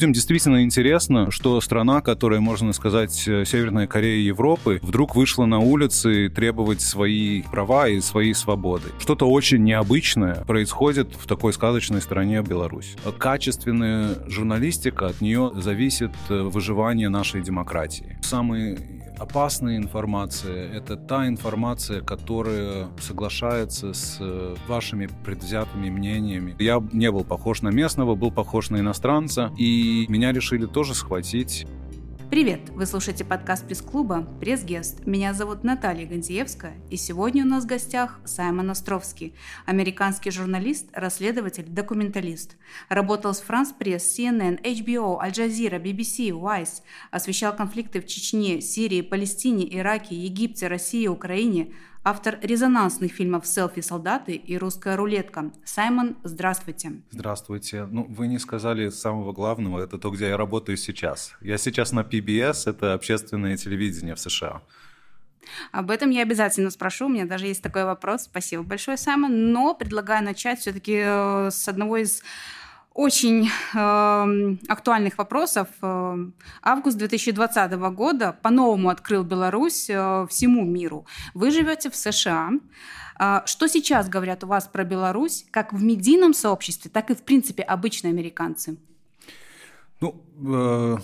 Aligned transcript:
людям 0.00 0.14
действительно 0.14 0.64
интересно, 0.64 1.30
что 1.30 1.60
страна, 1.60 2.00
которая, 2.00 2.40
можно 2.40 2.72
сказать, 2.72 3.28
э, 3.28 3.44
Северная 3.44 3.86
Корея 3.86 4.18
Европы, 4.18 4.80
вдруг 4.80 5.14
вышла 5.14 5.44
на 5.44 5.58
улицы 5.58 6.30
требовать 6.30 6.80
свои 6.80 7.42
права 7.42 7.86
и 7.86 8.00
свои 8.00 8.32
свободы. 8.32 8.88
Что-то 8.98 9.28
очень 9.28 9.62
необычное 9.62 10.36
происходит 10.46 11.14
в 11.14 11.26
такой 11.26 11.52
сказочной 11.52 12.00
стране 12.00 12.40
Беларусь. 12.40 12.96
Качественная 13.18 14.26
журналистика, 14.26 15.08
от 15.08 15.20
нее 15.20 15.52
зависит 15.54 16.12
э, 16.30 16.40
выживание 16.44 17.10
нашей 17.10 17.42
демократии. 17.42 18.16
Самый 18.22 18.78
опасная 19.20 19.76
информация— 19.76 20.72
это 20.74 20.96
та 20.96 21.28
информация, 21.28 22.00
которая 22.00 22.88
соглашается 22.98 23.92
с 23.92 24.16
э, 24.18 24.56
вашими 24.66 25.08
предвзятыми 25.24 25.90
мнениями. 25.90 26.56
Я 26.58 26.82
не 26.92 27.10
был 27.10 27.24
похож 27.24 27.62
на 27.62 27.68
местного, 27.68 28.14
был 28.14 28.32
похож 28.32 28.70
на 28.70 28.78
иностранца, 28.78 29.52
и 29.58 30.06
меня 30.08 30.32
решили 30.32 30.66
тоже 30.66 30.94
схватить 30.94 31.66
Привет! 32.30 32.70
Вы 32.70 32.86
слушаете 32.86 33.24
подкаст 33.24 33.66
пресс-клуба 33.66 34.24
«Пресс-гест». 34.40 35.04
Меня 35.04 35.34
зовут 35.34 35.64
Наталья 35.64 36.06
Гандиевская, 36.06 36.74
и 36.88 36.96
сегодня 36.96 37.44
у 37.44 37.48
нас 37.48 37.64
в 37.64 37.66
гостях 37.66 38.20
Саймон 38.24 38.70
Островский, 38.70 39.34
американский 39.66 40.30
журналист, 40.30 40.86
расследователь, 40.92 41.64
документалист. 41.66 42.56
Работал 42.88 43.34
с 43.34 43.42
France 43.42 43.74
Press, 43.76 44.02
CNN, 44.16 44.62
HBO, 44.62 45.20
Al 45.20 45.32
Jazeera, 45.32 45.82
BBC, 45.82 46.28
Vice, 46.28 46.82
освещал 47.10 47.56
конфликты 47.56 48.00
в 48.00 48.06
Чечне, 48.06 48.60
Сирии, 48.60 49.00
Палестине, 49.00 49.66
Ираке, 49.76 50.14
Египте, 50.14 50.68
России, 50.68 51.08
Украине– 51.08 51.72
автор 52.02 52.38
резонансных 52.42 53.12
фильмов 53.12 53.46
«Селфи 53.46 53.80
солдаты» 53.82 54.34
и 54.34 54.56
«Русская 54.56 54.96
рулетка». 54.96 55.50
Саймон, 55.64 56.16
здравствуйте. 56.24 57.02
Здравствуйте. 57.10 57.86
Ну, 57.86 58.06
вы 58.08 58.28
не 58.28 58.38
сказали 58.38 58.88
самого 58.88 59.32
главного, 59.32 59.80
это 59.80 59.98
то, 59.98 60.10
где 60.10 60.28
я 60.28 60.36
работаю 60.36 60.76
сейчас. 60.76 61.32
Я 61.40 61.58
сейчас 61.58 61.92
на 61.92 62.00
PBS, 62.00 62.70
это 62.70 62.94
общественное 62.94 63.56
телевидение 63.56 64.14
в 64.14 64.20
США. 64.20 64.62
Об 65.72 65.90
этом 65.90 66.10
я 66.10 66.22
обязательно 66.22 66.70
спрошу. 66.70 67.06
У 67.06 67.08
меня 67.08 67.26
даже 67.26 67.46
есть 67.46 67.62
такой 67.62 67.84
вопрос. 67.84 68.22
Спасибо 68.22 68.62
большое, 68.62 68.96
Саймон. 68.96 69.52
Но 69.52 69.74
предлагаю 69.74 70.24
начать 70.24 70.60
все-таки 70.60 71.00
э, 71.02 71.50
с 71.50 71.68
одного 71.68 71.96
из 71.96 72.22
очень 73.00 73.48
э, 73.48 74.56
актуальных 74.68 75.16
вопросов. 75.16 75.68
Э, 75.80 76.16
август 76.62 76.98
2020 76.98 77.72
года 77.94 78.36
по-новому 78.42 78.90
открыл 78.90 79.24
Беларусь 79.24 79.88
э, 79.88 80.26
всему 80.28 80.66
миру. 80.66 81.06
Вы 81.32 81.50
живете 81.50 81.88
в 81.88 81.96
США. 81.96 82.50
Э, 83.18 83.40
что 83.46 83.68
сейчас 83.68 84.10
говорят 84.10 84.44
у 84.44 84.48
вас 84.48 84.68
про 84.68 84.84
Беларусь, 84.84 85.46
как 85.50 85.72
в 85.72 85.82
медийном 85.82 86.34
сообществе, 86.34 86.90
так 86.90 87.10
и, 87.10 87.14
в 87.14 87.22
принципе, 87.22 87.62
обычные 87.62 88.10
американцы? 88.10 88.76
Ну, 90.00 90.22
э, 90.46 90.98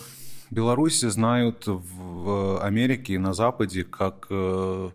Беларусь 0.51 1.01
знают 1.01 1.65
в 1.67 2.63
Америке 2.63 3.15
и 3.15 3.19
на 3.19 3.33
Западе 3.33 3.85
как 3.85 4.27
э, 4.29 4.91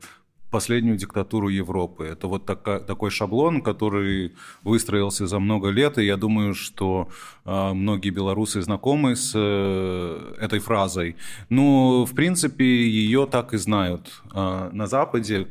последнюю 0.51 0.97
диктатуру 0.97 1.49
Европы. 1.49 2.05
Это 2.05 2.27
вот 2.27 2.45
така, 2.45 2.79
такой 2.79 3.09
шаблон, 3.09 3.61
который 3.61 4.33
выстроился 4.63 5.27
за 5.27 5.39
много 5.39 5.69
лет, 5.69 5.97
и 5.97 6.05
я 6.05 6.17
думаю, 6.17 6.53
что 6.53 7.07
э, 7.45 7.73
многие 7.73 8.09
белорусы 8.09 8.61
знакомы 8.61 9.15
с 9.15 9.31
э, 9.35 10.35
этой 10.39 10.59
фразой. 10.59 11.15
Но, 11.49 12.05
в 12.05 12.13
принципе, 12.13 12.65
ее 12.65 13.25
так 13.25 13.53
и 13.53 13.57
знают. 13.57 14.21
Э, 14.33 14.69
на 14.73 14.87
Западе, 14.87 15.47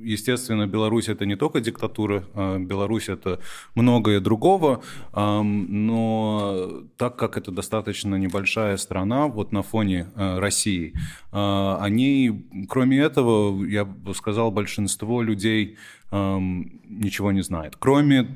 естественно, 0.00 0.66
Беларусь 0.66 1.08
это 1.08 1.24
не 1.24 1.36
только 1.36 1.60
диктатура, 1.60 2.24
э, 2.34 2.58
Беларусь 2.58 3.08
это 3.08 3.38
многое 3.74 4.20
другого, 4.20 4.82
э, 5.12 5.42
но 5.42 6.82
так 6.96 7.16
как 7.16 7.36
это 7.38 7.52
достаточно 7.52 8.16
небольшая 8.16 8.76
страна, 8.76 9.28
вот 9.28 9.52
на 9.52 9.62
фоне 9.62 10.08
э, 10.16 10.38
России, 10.38 10.92
э, 11.32 11.76
они, 11.80 12.46
кроме 12.68 12.98
этого, 12.98 13.64
я 13.64 13.84
сказал, 14.16 14.50
большинство 14.50 15.22
людей 15.22 15.76
эм, 16.10 16.80
ничего 16.88 17.32
не 17.32 17.42
знает. 17.42 17.76
Кроме 17.78 18.28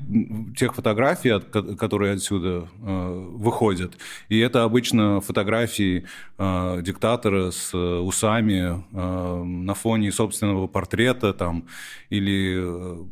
тех 0.57 0.75
фотографий, 0.75 1.31
от, 1.31 1.45
которые 1.79 2.15
отсюда 2.15 2.69
э, 2.83 3.27
выходят. 3.35 3.97
И 4.29 4.39
это 4.39 4.65
обычно 4.65 5.21
фотографии 5.21 6.05
э, 6.39 6.83
диктатора 6.83 7.51
с 7.51 7.73
э, 7.75 7.99
усами 7.99 8.85
э, 8.93 9.45
на 9.45 9.75
фоне 9.75 10.13
собственного 10.13 10.67
портрета 10.67 11.33
там, 11.33 11.65
или 12.11 12.57
э, 12.59 13.05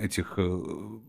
этих 0.00 0.34
э, 0.36 0.60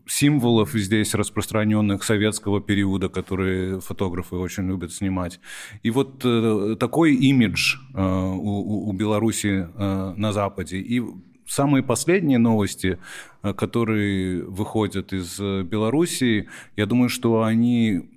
символов 0.06 0.72
здесь 0.72 1.14
распространенных 1.14 2.02
советского 2.02 2.60
периода, 2.60 3.08
которые 3.08 3.80
фотографы 3.80 4.36
очень 4.36 4.66
любят 4.66 4.92
снимать. 4.92 5.40
И 5.82 5.90
вот 5.90 6.22
э, 6.24 6.76
такой 6.78 7.14
имидж 7.14 7.76
э, 7.94 8.02
у, 8.02 8.88
у 8.88 8.92
Беларуси 8.92 9.68
на 9.76 10.32
Западе. 10.32 10.78
И 10.78 11.02
самые 11.46 11.82
последние 11.82 12.38
новости, 12.38 12.98
которые 13.42 14.42
выходят 14.42 15.12
из 15.12 15.38
Белоруссии, 15.38 16.48
я 16.76 16.86
думаю, 16.86 17.08
что 17.08 17.42
они 17.42 18.08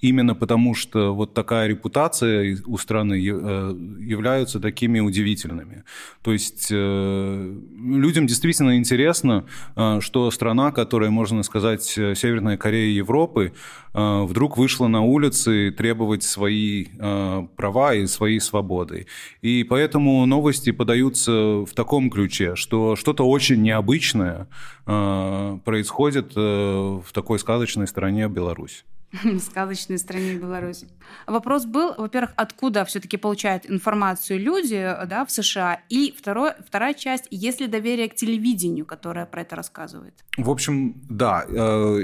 именно 0.00 0.34
потому, 0.34 0.74
что 0.74 1.14
вот 1.14 1.34
такая 1.34 1.68
репутация 1.68 2.58
у 2.66 2.78
страны 2.78 3.14
э, 3.14 3.18
являются 3.18 4.60
такими 4.60 5.00
удивительными. 5.00 5.84
То 6.22 6.32
есть 6.32 6.68
э, 6.70 7.54
людям 7.78 8.26
действительно 8.26 8.76
интересно, 8.76 9.44
э, 9.76 10.00
что 10.00 10.30
страна, 10.30 10.72
которая, 10.72 11.10
можно 11.10 11.42
сказать, 11.42 11.82
Северная 11.82 12.56
Корея 12.56 12.92
Европы, 12.92 13.52
вдруг 13.92 14.56
вышла 14.56 14.86
на 14.86 15.02
улицы 15.02 15.72
требовать 15.76 16.22
свои 16.22 16.86
права 17.56 17.94
и 17.94 18.06
свои 18.06 18.38
свободы. 18.38 19.08
И 19.42 19.64
поэтому 19.64 20.24
новости 20.26 20.70
подаются 20.70 21.32
в 21.64 21.70
таком 21.74 22.08
ключе, 22.08 22.54
что 22.54 22.94
что-то 22.94 23.24
очень 23.24 23.62
необычное 23.62 24.46
происходит 24.84 26.36
в 26.36 27.04
такой 27.12 27.40
сказочной 27.40 27.88
стране 27.88 28.28
Беларусь. 28.28 28.84
сказочной 29.40 29.98
стране 29.98 30.34
Беларусь. 30.34 30.84
Вопрос 31.26 31.64
был, 31.64 31.94
во-первых, 31.96 32.32
откуда 32.36 32.84
все-таки 32.84 33.16
получают 33.16 33.68
информацию 33.68 34.38
люди 34.38 34.96
да, 35.06 35.24
в 35.24 35.30
США, 35.30 35.80
и 35.88 36.14
второй, 36.16 36.52
вторая 36.66 36.94
часть, 36.94 37.26
есть 37.30 37.60
ли 37.60 37.66
доверие 37.66 38.08
к 38.08 38.14
телевидению, 38.14 38.86
которое 38.86 39.26
про 39.26 39.42
это 39.42 39.56
рассказывает? 39.56 40.14
В 40.36 40.48
общем, 40.48 40.94
да, 41.08 41.44
э, 41.48 41.52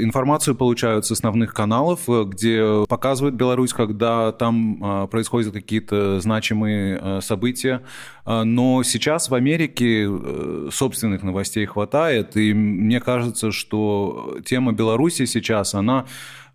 информацию 0.01 0.57
получают 0.57 1.07
с 1.07 1.13
основных 1.13 1.55
каналов, 1.55 2.09
э, 2.09 2.25
где 2.25 2.85
показывают 2.89 3.37
Беларусь, 3.37 3.73
когда 3.73 4.33
там 4.33 5.05
э, 5.05 5.07
происходят 5.07 5.53
какие-то 5.53 6.21
значимые 6.21 7.21
события, 7.21 7.83
но 8.25 8.83
сейчас 8.83 9.31
в 9.31 9.35
Америке 9.35 10.09
собственных 10.73 11.23
новостей 11.23 11.65
хватает, 11.67 12.37
и 12.37 12.53
мне 12.53 13.01
кажется, 13.01 13.53
что 13.53 14.39
тема 14.45 14.73
Беларуси 14.73 15.27
сейчас, 15.27 15.75
она 15.75 16.07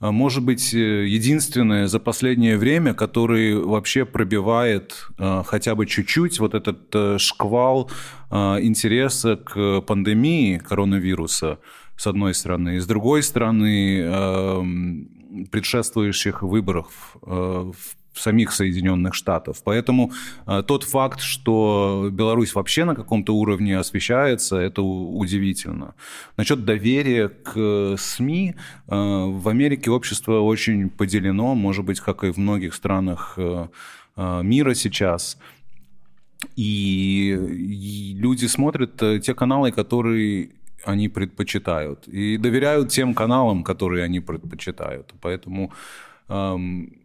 может 0.10 0.44
быть, 0.44 0.74
э, 0.74 1.06
единственное 1.06 1.88
за 1.88 2.00
последнее 2.00 2.58
время, 2.58 2.96
который 2.96 3.56
вообще 3.56 4.04
пробивает 4.04 5.08
а, 5.20 5.44
хотя 5.44 5.76
бы 5.76 5.86
чуть-чуть 5.86 6.40
вот 6.40 6.56
этот 6.56 6.94
э, 6.94 7.18
шквал 7.20 7.92
интереса 8.32 9.36
к 9.36 9.82
пандемии 9.82 10.58
коронавируса, 10.58 11.60
с 11.98 12.08
одной 12.08 12.34
стороны, 12.34 12.78
и 12.78 12.80
с 12.80 12.88
другой 12.88 13.24
стороны, 13.24 14.08
предшествующих 15.52 16.42
выборов 16.42 17.18
в 17.22 17.76
самих 18.14 18.52
Соединенных 18.52 19.14
Штатов. 19.14 19.62
Поэтому 19.64 20.12
э, 20.48 20.64
тот 20.68 20.84
факт, 20.84 21.22
что 21.22 22.10
Беларусь 22.12 22.54
вообще 22.56 22.86
на 22.86 22.96
каком-то 22.96 23.36
уровне 23.36 23.78
освещается, 23.78 24.58
это 24.58 24.82
удивительно. 24.82 25.94
Насчет 26.38 26.66
доверия 26.66 27.30
к 27.30 27.96
СМИ, 27.98 28.56
э, 28.88 28.96
в 28.96 29.48
Америке 29.48 29.92
общество 29.92 30.42
очень 30.42 30.90
поделено, 30.90 31.56
может 31.56 31.86
быть, 31.86 32.00
как 32.00 32.24
и 32.24 32.32
в 32.32 32.38
многих 32.38 32.74
странах 32.74 33.34
э, 33.38 33.68
э 34.18 34.42
мира 34.44 34.74
сейчас. 34.74 35.38
И, 36.56 37.38
и 37.52 38.14
люди 38.16 38.48
смотрят 38.48 39.02
э, 39.02 39.20
те 39.20 39.34
каналы, 39.34 39.72
которые 39.72 40.50
они 40.86 41.10
предпочитают, 41.10 42.08
и 42.08 42.38
доверяют 42.38 42.90
тем 42.90 43.14
каналам, 43.14 43.64
которые 43.64 44.04
они 44.04 44.20
предпочитают. 44.20 45.14
Поэтому 45.22 45.72
эм, 46.28 47.01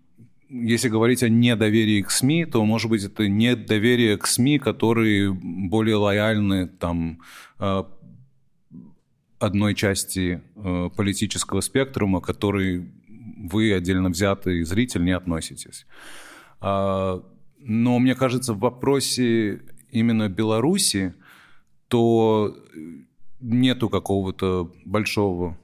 если 0.49 0.89
говорить 0.89 1.23
о 1.23 1.29
недоверии 1.29 2.03
к 2.03 2.11
СМИ, 2.11 2.47
то, 2.47 2.65
может 2.65 2.91
быть, 2.91 3.05
это 3.05 3.29
недоверие 3.29 4.17
к 4.17 4.27
СМИ, 4.27 4.59
которые 4.59 5.33
более 5.33 5.97
лояльны 5.97 6.69
там, 6.69 7.21
э, 7.59 7.85
одной 9.39 9.75
части 9.75 10.43
э, 10.55 10.91
политического 10.97 11.61
спектрума, 11.61 12.21
который 12.21 12.91
вы, 13.37 13.73
отдельно 13.73 14.09
взятый 14.09 14.63
зритель, 14.63 15.05
не 15.05 15.13
относитесь. 15.13 15.87
А, 16.61 17.23
но 17.59 17.99
мне 17.99 18.15
кажется, 18.15 18.55
в 18.55 18.61
вопросе 18.61 19.63
именно 19.91 20.29
Беларуси, 20.29 21.15
то 21.89 22.57
нету 23.41 23.89
какого-то 23.89 24.73
большого 24.85 25.59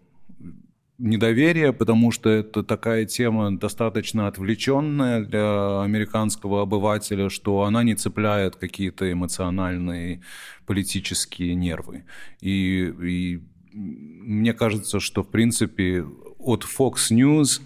недоверие, 1.03 1.73
потому 1.73 2.13
что 2.13 2.31
это 2.31 2.63
такая 2.63 3.05
тема 3.07 3.59
достаточно 3.59 4.29
отвлеченная 4.29 5.25
для 5.25 5.83
американского 5.83 6.63
обывателя, 6.63 7.29
что 7.29 7.63
она 7.65 7.83
не 7.83 7.97
цепляет 7.97 8.57
какие-то 8.57 9.11
эмоциональные 9.11 10.23
политические 10.65 11.57
нервы. 11.57 12.05
И, 12.41 12.95
и 13.03 13.43
мне 13.73 14.55
кажется, 14.55 15.01
что 15.01 15.25
в 15.25 15.29
принципе 15.29 16.07
от 16.39 16.65
Fox 16.65 17.11
News, 17.11 17.63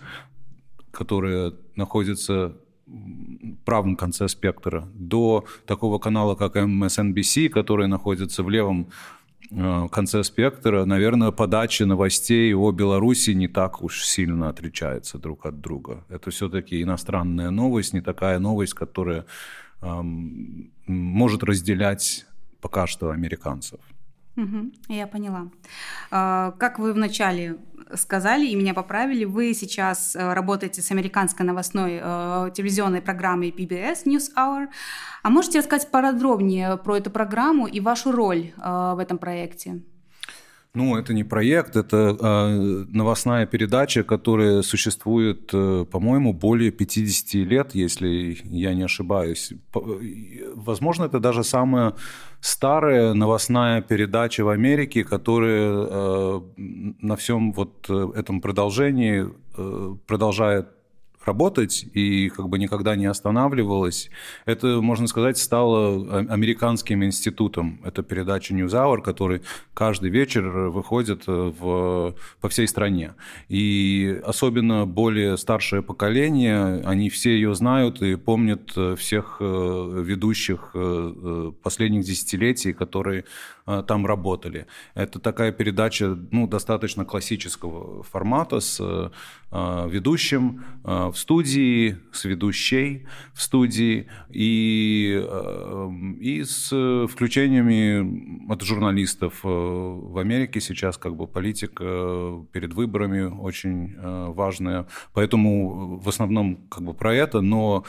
которая 0.91 1.53
находится 1.75 2.57
в 2.87 3.57
правом 3.65 3.97
конце 3.97 4.29
спектра, 4.29 4.89
до 4.95 5.45
такого 5.67 5.99
канала, 5.99 6.37
как 6.37 6.57
MSNBC, 6.57 7.51
который 7.51 7.87
находится 7.87 8.43
в 8.43 8.49
левом 8.49 8.89
конце 9.91 10.25
спектра, 10.25 10.85
наверное, 10.85 11.31
подача 11.31 11.87
новостей 11.87 12.55
о 12.55 12.73
Беларуси 12.73 13.31
не 13.31 13.49
так 13.49 13.83
уж 13.83 14.05
сильно 14.05 14.49
отличается 14.49 15.19
друг 15.19 15.47
от 15.47 15.61
друга. 15.61 16.05
Это 16.09 16.31
все-таки 16.31 16.83
иностранная 16.83 17.51
новость, 17.51 17.95
не 17.95 18.01
такая 18.01 18.39
новость, 18.39 18.75
которая 18.75 19.25
эм, 19.83 20.71
может 20.87 21.45
разделять 21.45 22.27
пока 22.61 22.87
что 22.87 23.11
американцев. 23.11 23.81
Угу, 24.37 24.73
я 24.89 25.07
поняла. 25.07 25.49
А, 26.11 26.53
как 26.59 26.79
вы 26.79 26.93
вначале 26.93 27.57
сказали 27.95 28.47
и 28.47 28.57
меня 28.57 28.75
поправили, 28.75 29.25
вы 29.25 29.55
сейчас 29.55 30.17
э, 30.17 30.33
работаете 30.33 30.83
с 30.83 30.91
американской 30.91 31.47
новостной 31.47 32.01
э, 32.03 32.51
телевизионной 32.55 33.01
программой 33.01 33.51
PBS 33.51 34.05
News 34.05 34.33
Hour. 34.37 34.69
А 35.23 35.31
можете 35.31 35.59
рассказать 35.59 35.91
подробнее 35.91 36.77
про 36.77 36.97
эту 36.97 37.11
программу 37.11 37.67
и 37.67 37.81
вашу 37.81 38.13
роль 38.13 38.53
э, 38.57 38.93
в 38.95 38.99
этом 38.99 39.19
проекте? 39.19 39.83
Ну, 40.77 40.95
это 40.99 41.15
не 41.15 41.25
проект, 41.25 41.75
это 41.75 41.97
э, 41.97 42.85
новостная 42.91 43.47
передача, 43.47 44.03
которая 44.03 44.61
существует, 44.61 45.49
э, 45.55 45.87
по-моему, 45.91 46.35
более 46.35 46.71
50 46.71 47.35
лет, 47.51 47.75
если 47.75 48.37
я 48.45 48.75
не 48.75 48.83
ошибаюсь. 48.83 49.55
Возможно, 50.55 51.05
это 51.05 51.19
даже 51.19 51.45
самая 51.45 51.95
старая 52.41 53.15
новостная 53.15 53.81
передача 53.81 54.45
в 54.45 54.51
Америке, 54.51 55.03
которая 55.03 55.87
э, 55.89 56.41
на 56.57 57.17
всем 57.17 57.53
вот 57.53 57.87
э, 57.89 58.09
этом 58.15 58.43
продолжении 58.43 59.31
э, 59.57 59.95
продолжает 60.07 60.76
работать 61.27 61.87
и 61.93 62.29
как 62.29 62.49
бы 62.49 62.59
никогда 62.59 62.97
не 62.97 63.07
останавливалась. 63.07 64.11
Это, 64.45 64.81
можно 64.81 65.07
сказать, 65.07 65.39
стало 65.39 66.21
американским 66.21 67.05
институтом. 67.05 67.81
Это 67.85 68.03
передача 68.03 68.55
News 68.55 68.73
Hour, 68.73 69.03
который 69.03 69.43
каждый 69.75 70.11
вечер 70.11 70.49
выходит 70.71 71.25
э, 71.27 71.53
в, 71.59 72.15
по 72.41 72.49
всей 72.49 72.69
стране. 72.69 73.15
И 73.49 74.21
особенно 74.25 74.87
более 74.87 75.37
старшее 75.37 75.83
поколение, 75.83 76.83
они 76.85 77.11
все 77.11 77.31
ее 77.31 77.55
знают 77.55 78.03
и 78.03 78.17
помнят 78.17 78.73
э, 78.77 78.95
всех 78.97 79.39
э, 79.41 80.03
ведущих 80.05 80.75
последних 81.63 82.05
десятилетий, 82.05 82.73
которые 82.73 83.25
там 83.87 84.07
работали. 84.07 84.67
Это 84.95 85.19
такая 85.19 85.53
передача 85.53 86.17
ну, 86.31 86.47
достаточно 86.47 87.05
классического 87.05 88.03
формата 88.03 88.61
с 88.61 89.11
ведущим 89.51 90.65
в 90.83 91.15
студии, 91.15 91.99
с 92.13 92.25
ведущей 92.25 93.07
в 93.35 93.43
студии 93.43 94.07
и, 94.31 95.23
и 96.21 96.43
с 96.45 97.07
включениями 97.09 98.53
от 98.53 98.63
журналистов. 98.63 99.41
В 99.43 100.19
Америке 100.19 100.61
сейчас 100.61 100.97
как 100.97 101.17
бы 101.17 101.27
политика 101.27 102.45
перед 102.53 102.73
выборами 102.75 103.23
очень 103.23 103.97
важная, 103.99 104.87
поэтому 105.13 105.99
в 105.99 106.09
основном 106.09 106.57
как 106.69 106.85
бы 106.85 106.95
про 106.95 107.15
это, 107.15 107.41
но 107.41 107.85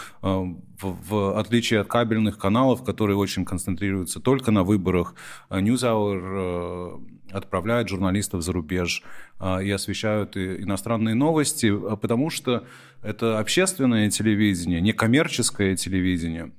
в, 0.79 0.95
в 1.09 1.39
отличие 1.39 1.81
от 1.81 1.87
кабельных 1.87 2.37
каналов, 2.37 2.83
которые 2.83 3.17
очень 3.17 3.45
концентрируются 3.45 4.19
только 4.19 4.51
на 4.51 4.63
выборах, 4.63 5.15
NewsHour 5.49 7.01
отправляют 7.31 7.89
журналистов 7.89 8.41
за 8.41 8.53
рубеж 8.53 9.03
а, 9.39 9.59
и 9.59 9.69
освещают 9.69 10.37
иностранные 10.37 11.15
новости, 11.15 11.73
потому 11.97 12.29
что 12.29 12.65
это 13.01 13.39
общественное 13.39 14.09
телевидение, 14.09 14.81
некоммерческое 14.81 15.75
телевидение, 15.75 16.51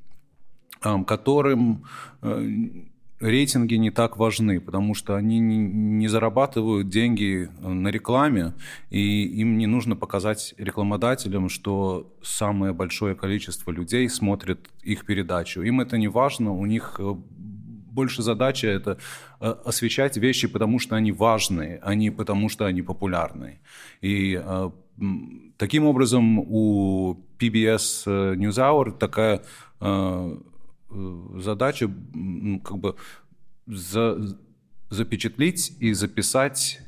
которым 1.07 1.85
э, 2.23 2.61
рейтинги 3.21 3.75
не 3.75 3.91
так 3.91 4.17
важны, 4.17 4.61
потому 4.61 4.95
что 4.95 5.17
они 5.17 5.39
не 5.41 6.09
зарабатывают 6.09 6.89
деньги 6.89 7.51
на 7.61 7.89
рекламе, 7.89 8.55
и 8.91 9.25
им 9.25 9.59
не 9.59 9.67
нужно 9.67 9.97
показать 9.97 10.55
рекламодателям, 10.59 11.49
что 11.49 12.13
самое 12.23 12.73
большое 12.73 13.15
количество 13.15 13.71
людей 13.71 14.09
смотрит 14.09 14.69
их 14.83 15.05
передачу. 15.05 15.63
Им 15.63 15.81
это 15.81 15.99
не 15.99 16.09
важно, 16.09 16.53
у 16.53 16.67
них 16.67 16.97
э, 16.99 17.15
больше 17.99 18.23
задача 18.23 18.69
это 18.69 18.99
э, 19.41 19.55
освещать 19.65 20.17
вещи, 20.17 20.47
потому 20.49 20.79
что 20.79 20.97
они 20.97 21.13
важные, 21.13 21.81
а 21.83 21.95
не 21.95 22.11
потому 22.11 22.49
что 22.49 22.67
они 22.67 22.83
популярные. 22.83 23.61
И 24.01 24.41
э, 24.41 24.71
таким 25.57 25.85
образом 25.85 26.39
у 26.39 27.17
PBS 27.39 28.03
э, 28.07 28.35
NewsHour 28.37 28.97
такая 28.99 29.41
задача 30.91 31.91
как 32.65 32.79
бы 32.79 32.97
за, 33.67 34.39
запечатлить 34.91 35.77
и 35.81 35.93
записать 35.93 36.81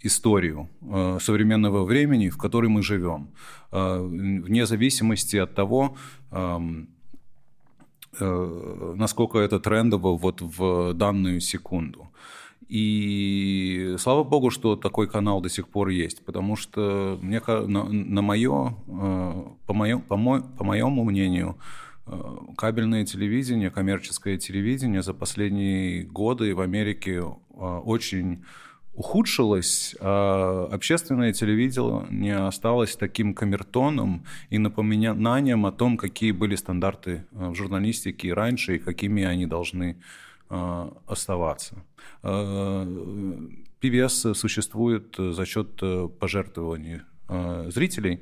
историю 0.00 0.68
э, 0.82 1.18
современного 1.20 1.84
времени, 1.84 2.28
в 2.28 2.36
которой 2.36 2.66
мы 2.66 2.82
живем, 2.82 3.28
э, 3.72 4.00
вне 4.00 4.66
зависимости 4.66 5.36
от 5.36 5.54
того, 5.54 5.96
э, 6.30 6.84
Э, 8.20 8.94
насколько 8.96 9.38
это 9.38 9.58
трендово 9.58 10.16
вот 10.16 10.40
в 10.40 10.94
данную 10.94 11.40
секунду. 11.40 12.08
И 12.68 13.96
слава 13.98 14.24
богу, 14.24 14.50
что 14.50 14.76
такой 14.76 15.08
канал 15.08 15.40
до 15.40 15.48
сих 15.48 15.68
пор 15.68 15.88
есть, 15.88 16.24
потому 16.24 16.56
что 16.56 17.18
мне, 17.20 17.40
на, 17.46 17.84
на 17.84 18.22
мое, 18.22 18.76
э, 18.86 19.44
по, 19.66 19.74
моему, 19.74 20.00
по, 20.02 20.16
мо, 20.16 20.40
по 20.40 20.64
моему 20.64 21.04
мнению, 21.04 21.56
э, 21.56 21.83
кабельное 22.56 23.04
телевидение, 23.04 23.70
коммерческое 23.70 24.36
телевидение 24.36 25.02
за 25.02 25.14
последние 25.14 26.04
годы 26.04 26.54
в 26.54 26.60
Америке 26.60 27.22
очень 27.22 28.42
ухудшилось, 28.94 29.96
а 30.00 30.68
общественное 30.70 31.32
телевидение 31.32 32.36
осталось 32.36 32.96
таким 32.96 33.34
камертоном 33.34 34.24
и 34.50 34.58
напоминанием 34.58 35.66
о 35.66 35.72
том, 35.72 35.96
какие 35.96 36.32
были 36.32 36.54
стандарты 36.54 37.26
э, 37.32 37.48
в 37.48 37.54
журналистике 37.54 38.32
раньше 38.32 38.76
и 38.76 38.78
какими 38.78 39.24
они 39.24 39.46
должны 39.46 39.96
э, 40.48 40.90
оставаться. 41.06 41.84
PBS 42.22 44.30
э, 44.30 44.34
существует 44.34 45.16
за 45.18 45.44
счет 45.44 45.80
пожертвований 46.18 47.00
зрителей 47.70 48.20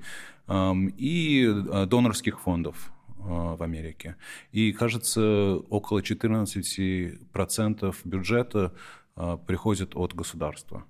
и 0.49 1.55
донорских 1.89 2.41
фондов 2.41 2.92
в 3.25 3.63
Америке. 3.63 4.17
И, 4.51 4.73
кажется, 4.73 5.57
около 5.69 6.01
14% 6.01 7.97
бюджета 8.05 8.73
а, 9.15 9.37
приходит 9.37 9.95
от 9.95 10.15
государства. 10.15 10.85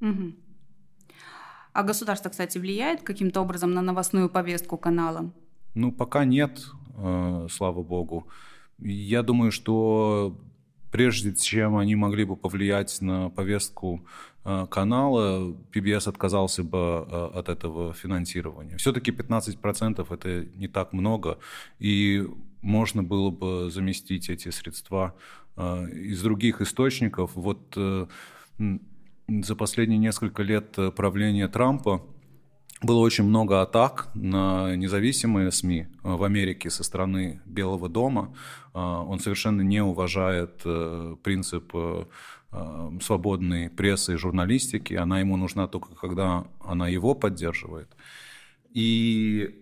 Угу. 0.00 0.34
А 1.72 1.82
государство, 1.82 2.30
кстати, 2.30 2.58
влияет 2.58 3.02
каким-то 3.02 3.40
образом 3.40 3.72
на 3.72 3.82
новостную 3.82 4.28
повестку 4.28 4.76
канала? 4.76 5.32
Ну, 5.74 5.92
пока 5.92 6.24
нет, 6.24 6.64
а, 6.96 7.46
слава 7.50 7.82
богу. 7.82 8.28
Я 8.78 9.22
думаю, 9.22 9.50
что 9.50 10.38
прежде 10.90 11.34
чем 11.34 11.76
они 11.76 11.96
могли 11.96 12.24
бы 12.24 12.36
повлиять 12.36 13.00
на 13.00 13.28
повестку 13.28 14.06
канала, 14.44 15.54
PBS 15.72 16.08
отказался 16.08 16.62
бы 16.62 17.00
от 17.34 17.48
этого 17.48 17.94
финансирования. 17.94 18.76
Все-таки 18.76 19.10
15% 19.10 20.06
это 20.14 20.44
не 20.56 20.68
так 20.68 20.92
много, 20.92 21.38
и 21.78 22.26
можно 22.64 23.02
было 23.02 23.30
бы 23.30 23.70
заместить 23.70 24.28
эти 24.30 24.50
средства 24.50 25.14
а, 25.56 25.84
из 25.84 26.22
других 26.22 26.60
источников. 26.60 27.32
Вот 27.34 27.74
э, 27.76 28.06
за 29.28 29.56
последние 29.56 29.98
несколько 29.98 30.42
лет 30.42 30.76
правления 30.96 31.46
Трампа 31.48 32.02
было 32.82 32.98
очень 32.98 33.24
много 33.24 33.62
атак 33.62 34.10
на 34.14 34.76
независимые 34.76 35.50
СМИ 35.50 35.86
в 36.02 36.22
Америке 36.24 36.70
со 36.70 36.84
стороны 36.84 37.40
Белого 37.46 37.88
дома. 37.88 38.34
Он 38.72 39.20
совершенно 39.20 39.62
не 39.62 39.82
уважает 39.82 40.62
э, 40.64 41.16
принцип 41.22 41.70
э, 41.74 42.04
свободной 43.02 43.70
прессы 43.70 44.14
и 44.14 44.16
журналистики. 44.16 44.94
Она 44.94 45.20
ему 45.20 45.36
нужна 45.36 45.66
только, 45.66 45.94
когда 45.94 46.44
она 46.64 46.88
его 46.88 47.14
поддерживает. 47.14 47.88
И 48.72 49.60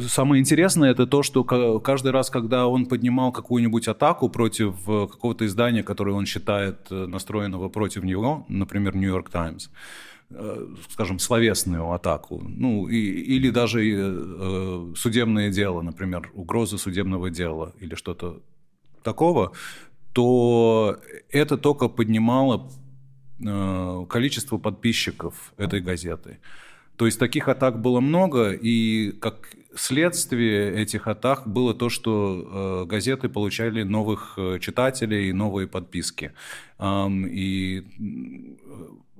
Самое 0.00 0.40
интересное 0.40 0.90
это 0.90 1.06
то, 1.06 1.22
что 1.22 1.42
каждый 1.44 2.12
раз, 2.12 2.28
когда 2.28 2.66
он 2.66 2.86
поднимал 2.86 3.32
какую-нибудь 3.32 3.88
атаку 3.88 4.28
против 4.28 4.74
э, 4.86 5.06
какого-то 5.10 5.46
издания, 5.46 5.82
которое 5.82 6.12
он 6.12 6.26
считает 6.26 6.86
э, 6.90 7.06
настроенного 7.06 7.68
против 7.70 8.04
него, 8.04 8.44
например, 8.48 8.94
York 8.94 9.30
Times, 9.30 9.70
э, 10.30 10.66
скажем, 10.90 11.18
словесную 11.18 11.90
атаку, 11.92 12.42
ну, 12.46 12.88
и, 12.88 12.96
или 12.96 13.48
даже 13.48 13.80
э, 13.84 14.92
судебное 14.96 15.50
дело, 15.50 15.80
например, 15.80 16.30
угроза 16.34 16.76
судебного 16.76 17.30
дела 17.30 17.72
или 17.80 17.94
что-то 17.94 18.42
такого, 19.02 19.52
то 20.16 20.98
это 21.30 21.58
только 21.58 21.88
поднимало 21.88 22.70
э, 23.38 24.06
количество 24.08 24.56
подписчиков 24.56 25.52
этой 25.58 25.82
газеты. 25.82 26.38
То 26.96 27.04
есть 27.04 27.18
таких 27.18 27.48
атак 27.48 27.82
было 27.82 28.00
много, 28.00 28.52
и 28.52 29.12
как 29.12 29.50
следствие 29.74 30.72
этих 30.82 31.06
атак 31.06 31.46
было 31.46 31.74
то, 31.74 31.90
что 31.90 32.14
э, 32.86 32.88
газеты 32.88 33.28
получали 33.28 33.82
новых 33.82 34.38
э, 34.38 34.58
читателей, 34.58 35.32
новые 35.32 35.66
подписки. 35.66 36.32
Эм, 36.78 37.26
и 37.26 37.84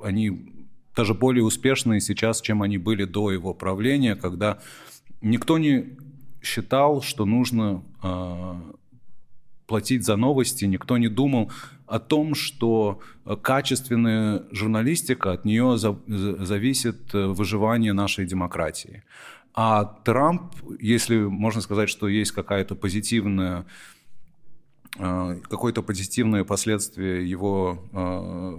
они 0.03 0.51
даже 0.97 1.13
более 1.13 1.45
успешные 1.45 2.01
сейчас, 2.01 2.41
чем 2.41 2.63
они 2.63 2.79
были 2.79 3.05
до 3.05 3.31
его 3.31 3.53
правления, 3.53 4.17
когда 4.17 4.61
никто 5.21 5.59
не 5.59 5.99
считал, 6.41 7.03
что 7.03 7.27
нужно 7.27 7.83
э, 8.03 8.55
платить 9.67 10.05
за 10.05 10.17
новости, 10.17 10.65
никто 10.65 10.99
не 10.99 11.09
думал 11.09 11.51
о 11.87 11.99
том, 11.99 12.35
что 12.35 13.01
э, 13.25 13.37
качественная 13.41 14.43
журналистика, 14.51 15.33
от 15.33 15.45
нее 15.45 15.77
зависит 15.79 17.15
э, 17.15 17.27
выживание 17.27 17.93
нашей 17.93 18.27
демократии. 18.27 19.03
А 19.55 19.85
Трамп, 20.05 20.55
если 20.81 21.17
можно 21.17 21.61
сказать, 21.61 21.89
что 21.89 22.09
есть 22.09 22.33
какая-то 22.33 22.75
позитивная 22.75 23.65
какое-то 24.99 25.83
позитивное 25.83 26.45
последствие 26.45 27.29
его 27.29 27.79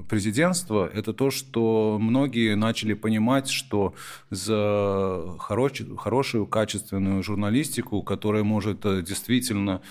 президентства, 0.09 0.89
это 0.93 1.13
то, 1.13 1.31
что 1.31 1.97
многие 1.99 2.55
начали 2.55 2.93
понимать, 2.93 3.49
что 3.49 3.93
за 4.29 5.35
хорош, 5.39 5.81
хорошую, 5.97 6.45
качественную 6.45 7.23
журналистику, 7.23 8.03
которая 8.03 8.43
может 8.43 8.81
действительно 9.03 9.81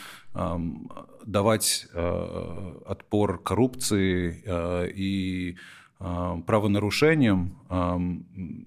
давать 1.26 1.88
э, 1.92 2.72
отпор 2.86 3.42
коррупции 3.42 4.42
э, 4.44 4.90
и 4.94 5.56
э, 5.98 6.42
правонарушениям, 6.46 7.58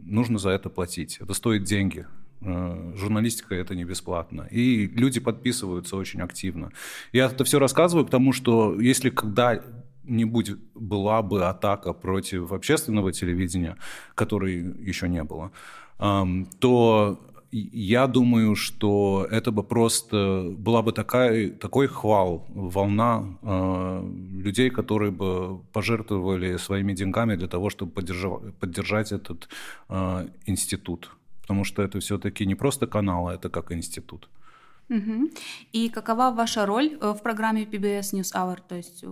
нужно 0.05 0.39
за 0.39 0.50
это 0.50 0.69
платить. 0.69 1.17
Это 1.21 1.33
стоит 1.33 1.63
деньги. 1.63 2.05
Журналистика 2.41 3.55
это 3.55 3.75
не 3.75 3.84
бесплатно. 3.84 4.48
И 4.51 4.88
люди 4.88 5.19
подписываются 5.19 5.96
очень 5.98 6.22
активно. 6.22 6.72
Я 7.12 7.25
это 7.25 7.43
все 7.43 7.60
рассказываю 7.60 8.05
к 8.05 8.10
тому, 8.10 8.34
что 8.34 8.79
если 8.79 9.10
когда-нибудь 9.10 10.51
была 10.74 11.22
бы 11.22 11.46
атака 11.46 11.93
против 11.93 12.51
общественного 12.51 13.12
телевидения, 13.12 13.75
которой 14.15 14.55
еще 14.88 15.10
не 15.10 15.24
было, 15.24 15.51
то 16.60 17.19
я 17.51 18.08
думаю, 18.08 18.55
что 18.55 19.27
это 19.29 19.51
бы 19.51 19.63
просто 19.63 20.53
была 20.58 20.81
бы 20.81 20.91
такая, 20.91 21.50
такой 21.50 21.88
хвал, 21.88 22.46
волна 22.50 23.25
э, 23.41 24.12
людей, 24.43 24.69
которые 24.69 25.12
бы 25.12 25.60
пожертвовали 25.74 26.58
своими 26.58 26.93
деньгами 26.93 27.36
для 27.36 27.48
того, 27.48 27.69
чтобы 27.69 27.91
поддержать, 27.91 28.55
поддержать 28.60 29.12
этот 29.12 29.50
э, 29.89 30.27
институт. 30.46 31.10
Потому 31.50 31.63
что 31.63 31.82
это 31.82 32.00
все-таки 32.00 32.46
не 32.46 32.53
просто 32.53 32.86
канал, 32.86 33.27
а 33.27 33.34
это 33.34 33.50
как 33.50 33.72
институт. 33.72 34.29
Угу. 34.89 35.29
И 35.74 35.89
какова 35.89 36.29
ваша 36.29 36.65
роль 36.68 36.98
э, 37.01 37.13
в 37.18 37.24
программе 37.24 37.63
PBS 37.63 38.13
News 38.13 38.36
Hour? 38.36 38.58
То 38.68 38.75
есть 38.75 39.03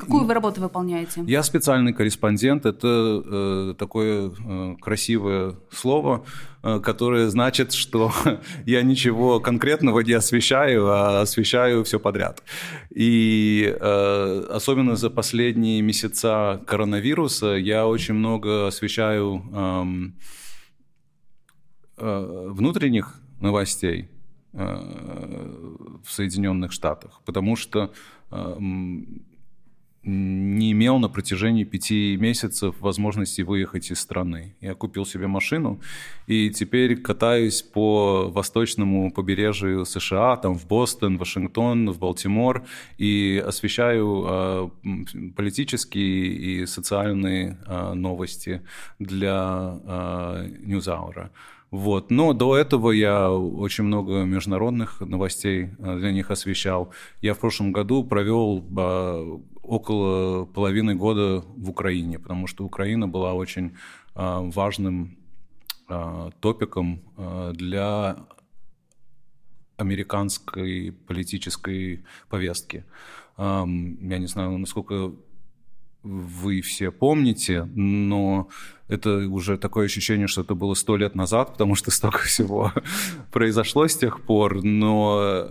какую 0.00 0.24
вы 0.24 0.32
работу 0.34 0.62
выполняете? 0.62 1.22
Я 1.26 1.42
специальный 1.42 1.92
корреспондент. 1.92 2.64
Это 2.64 3.22
э, 3.26 3.74
такое 3.78 4.30
э, 4.30 4.76
красивое 4.80 5.54
слово, 5.70 6.24
э, 6.62 6.80
которое 6.80 7.28
значит, 7.28 7.74
что 7.74 8.10
я 8.66 8.82
ничего 8.82 9.40
конкретного 9.40 10.00
не 10.00 10.14
освещаю, 10.14 10.86
а 10.86 11.20
освещаю 11.20 11.84
все 11.84 11.98
подряд. 11.98 12.42
И 12.90 13.76
э, 13.78 14.46
особенно 14.50 14.96
за 14.96 15.10
последние 15.10 15.82
месяца 15.82 16.62
коронавируса 16.66 17.54
я 17.54 17.86
очень 17.86 18.14
много 18.14 18.66
освещаю 18.68 19.42
э, 19.52 19.84
э, 19.86 20.45
внутренних 21.96 23.20
новостей 23.40 24.08
в 24.52 26.06
Соединенных 26.06 26.72
Штатах, 26.72 27.20
потому 27.24 27.56
что 27.56 27.92
э, 28.30 28.56
не 30.06 30.70
имел 30.70 30.98
на 30.98 31.08
протяжении 31.08 31.64
пяти 31.64 32.16
месяцев 32.16 32.76
возможности 32.80 33.42
выехать 33.42 33.90
из 33.90 33.98
страны. 33.98 34.54
Я 34.60 34.74
купил 34.74 35.04
себе 35.04 35.26
машину 35.26 35.80
и 36.28 36.50
теперь 36.50 36.96
катаюсь 36.96 37.62
по 37.62 38.30
восточному 38.30 39.10
побережью 39.10 39.84
США, 39.84 40.36
там 40.36 40.54
в 40.54 40.66
Бостон, 40.66 41.18
Вашингтон, 41.18 41.90
в 41.90 41.98
Балтимор 41.98 42.64
и 42.98 43.42
освещаю 43.44 44.24
э, 44.28 44.68
политические 45.36 46.26
и 46.26 46.66
социальные 46.66 47.58
э, 47.66 47.94
новости 47.94 48.62
для 49.00 49.80
э, 49.84 50.50
Ньюзаура. 50.64 51.32
Вот. 51.70 52.10
Но 52.10 52.32
до 52.32 52.56
этого 52.56 52.92
я 52.92 53.30
очень 53.30 53.84
много 53.84 54.22
международных 54.24 55.00
новостей 55.00 55.70
э, 55.78 55.98
для 55.98 56.12
них 56.12 56.30
освещал. 56.30 56.92
Я 57.20 57.34
в 57.34 57.38
прошлом 57.38 57.72
году 57.72 58.04
провел 58.04 58.64
а, 58.78 59.40
около 59.62 60.44
половины 60.44 60.94
года 60.94 61.44
в 61.56 61.68
Украине, 61.68 62.18
потому 62.18 62.46
что 62.46 62.64
Украина 62.64 63.08
была 63.08 63.34
очень 63.34 63.76
а, 64.14 64.40
важным 64.42 65.18
а, 65.88 66.30
топиком 66.40 67.02
для 67.52 68.16
американской 69.76 70.92
политической 71.06 72.04
повестки. 72.28 72.84
Я 73.36 73.66
не 74.18 74.26
знаю, 74.26 74.56
насколько 74.56 75.12
вы 76.06 76.60
все 76.60 76.90
помните, 76.90 77.68
но 77.74 78.48
это 78.88 79.28
уже 79.28 79.58
такое 79.58 79.86
ощущение, 79.86 80.28
что 80.28 80.42
это 80.42 80.54
было 80.54 80.74
сто 80.74 80.96
лет 80.96 81.14
назад, 81.14 81.52
потому 81.52 81.74
что 81.74 81.90
столько 81.90 82.20
всего 82.20 82.72
произошло 83.32 83.86
с 83.86 83.96
тех 83.96 84.20
пор, 84.22 84.62
но 84.62 85.48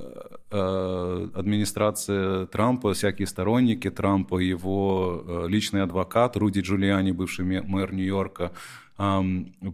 э, 0.51 1.29
администрация 1.35 2.45
Трампа, 2.45 2.93
всякие 2.93 3.27
сторонники 3.27 3.89
Трампа, 3.89 4.39
его 4.39 5.23
э, 5.27 5.45
личный 5.49 5.83
адвокат 5.83 6.37
Руди 6.37 6.61
Джулиани, 6.61 7.11
бывший 7.11 7.45
мэр 7.45 7.93
Нью-Йорка, 7.93 8.51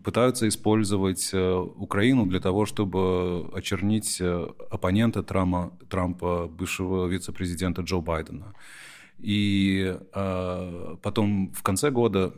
пытаются 0.03 0.47
использовать 0.47 1.29
э, 1.31 1.53
Украину 1.55 2.25
для 2.25 2.39
того, 2.39 2.65
чтобы 2.65 3.51
очернить 3.53 4.19
оппонента 4.71 5.21
Трампа, 5.21 5.71
Трампа 5.87 6.47
бывшего 6.47 7.05
вице-президента 7.05 7.83
Джо 7.83 7.99
Байдена. 7.99 8.55
И 9.21 9.97
э, 10.13 10.95
потом 11.01 11.51
в 11.53 11.61
конце 11.61 11.91
года, 11.91 12.33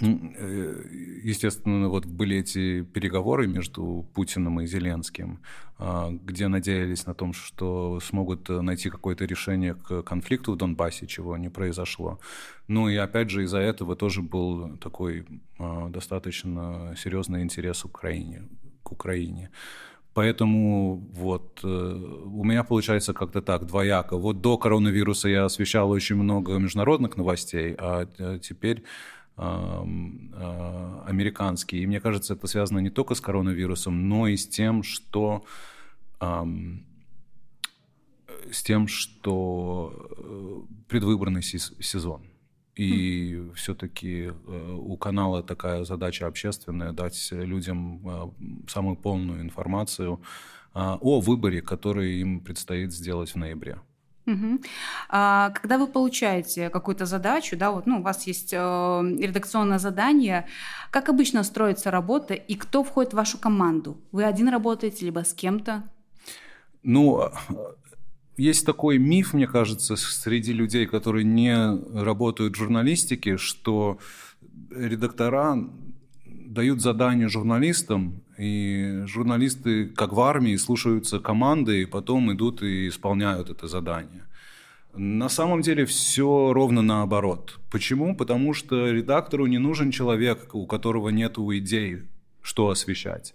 э, 0.00 0.82
естественно, 1.22 1.88
вот 1.88 2.04
были 2.06 2.38
эти 2.38 2.82
переговоры 2.82 3.46
между 3.46 4.04
Путиным 4.12 4.60
и 4.60 4.66
Зеленским, 4.66 5.38
э, 5.78 6.18
где 6.24 6.48
надеялись 6.48 7.06
на 7.06 7.14
том, 7.14 7.32
что 7.32 8.00
смогут 8.00 8.48
найти 8.48 8.90
какое-то 8.90 9.24
решение 9.24 9.74
к 9.74 10.02
конфликту 10.02 10.52
в 10.52 10.56
Донбассе, 10.56 11.06
чего 11.06 11.36
не 11.36 11.48
произошло. 11.48 12.18
Ну 12.66 12.88
и 12.88 12.96
опять 12.96 13.30
же 13.30 13.44
из-за 13.44 13.58
этого 13.58 13.94
тоже 13.94 14.22
был 14.22 14.76
такой 14.78 15.24
э, 15.58 15.88
достаточно 15.90 16.94
серьезный 16.96 17.42
интерес 17.42 17.82
к 17.82 17.86
Украине. 17.86 18.42
К 18.82 18.92
Украине. 18.92 19.50
Поэтому 20.14 20.96
вот 21.12 21.60
э, 21.64 21.66
у 21.66 22.44
меня 22.44 22.62
получается 22.62 23.12
как-то 23.12 23.42
так, 23.42 23.66
двояко. 23.66 24.16
Вот 24.16 24.40
до 24.40 24.56
коронавируса 24.56 25.28
я 25.28 25.44
освещал 25.44 25.90
очень 25.90 26.14
много 26.14 26.56
международных 26.58 27.16
новостей, 27.16 27.74
а 27.76 28.06
э, 28.18 28.38
теперь 28.40 28.84
э, 29.36 29.42
американские. 31.06 31.82
И 31.82 31.86
мне 31.86 32.00
кажется, 32.00 32.34
это 32.34 32.46
связано 32.46 32.78
не 32.78 32.90
только 32.90 33.16
с 33.16 33.20
коронавирусом, 33.20 34.08
но 34.08 34.28
и 34.28 34.36
с 34.36 34.48
тем, 34.48 34.84
что 34.84 35.44
с 38.50 38.62
тем, 38.62 38.86
что 38.86 40.64
предвыборный 40.88 41.42
сезон. 41.42 42.22
И 42.76 43.34
mm. 43.34 43.54
все-таки 43.54 44.32
э, 44.32 44.78
у 44.78 44.96
канала 44.96 45.42
такая 45.42 45.84
задача 45.84 46.26
общественная 46.26 46.92
дать 46.92 47.28
людям 47.30 48.00
э, 48.04 48.68
самую 48.68 48.96
полную 48.96 49.42
информацию 49.42 50.20
э, 50.74 50.78
о 51.00 51.20
выборе, 51.20 51.62
который 51.62 52.20
им 52.20 52.40
предстоит 52.40 52.92
сделать 52.92 53.30
в 53.30 53.36
ноябре. 53.36 53.78
Угу. 54.26 54.60
А, 55.10 55.50
когда 55.50 55.76
вы 55.76 55.86
получаете 55.86 56.70
какую-то 56.70 57.04
задачу, 57.04 57.56
да, 57.56 57.70
вот, 57.70 57.86
ну, 57.86 57.98
у 57.98 58.02
вас 58.02 58.26
есть 58.26 58.54
э, 58.54 58.56
редакционное 58.56 59.78
задание, 59.78 60.46
как 60.90 61.10
обычно 61.10 61.44
строится 61.44 61.90
работа 61.90 62.34
и 62.34 62.54
кто 62.54 62.82
входит 62.84 63.12
в 63.12 63.16
вашу 63.16 63.38
команду? 63.38 63.98
Вы 64.12 64.24
один 64.24 64.48
работаете, 64.48 65.04
либо 65.04 65.24
с 65.24 65.34
кем-то? 65.34 65.82
Ну, 66.82 67.20
а, 67.20 67.32
есть 68.36 68.66
такой 68.66 68.98
миф, 68.98 69.34
мне 69.34 69.46
кажется, 69.46 69.96
среди 69.96 70.52
людей, 70.52 70.86
которые 70.86 71.24
не 71.24 71.56
работают 71.94 72.54
в 72.54 72.58
журналистике, 72.58 73.36
что 73.36 73.98
редактора 74.74 75.68
дают 76.26 76.80
задания 76.80 77.28
журналистам, 77.28 78.22
и 78.38 79.02
журналисты, 79.06 79.86
как 79.86 80.12
в 80.12 80.20
армии, 80.20 80.56
слушаются 80.56 81.20
команды, 81.20 81.82
и 81.82 81.86
потом 81.86 82.32
идут 82.32 82.62
и 82.62 82.88
исполняют 82.88 83.50
это 83.50 83.68
задание. 83.68 84.24
На 84.96 85.28
самом 85.28 85.60
деле 85.60 85.86
все 85.86 86.52
ровно 86.52 86.82
наоборот. 86.82 87.58
Почему? 87.70 88.16
Потому 88.16 88.54
что 88.54 88.90
редактору 88.90 89.46
не 89.46 89.58
нужен 89.58 89.90
человек, 89.90 90.54
у 90.54 90.66
которого 90.66 91.08
нет 91.08 91.38
идей, 91.38 92.02
что 92.42 92.68
освещать. 92.68 93.34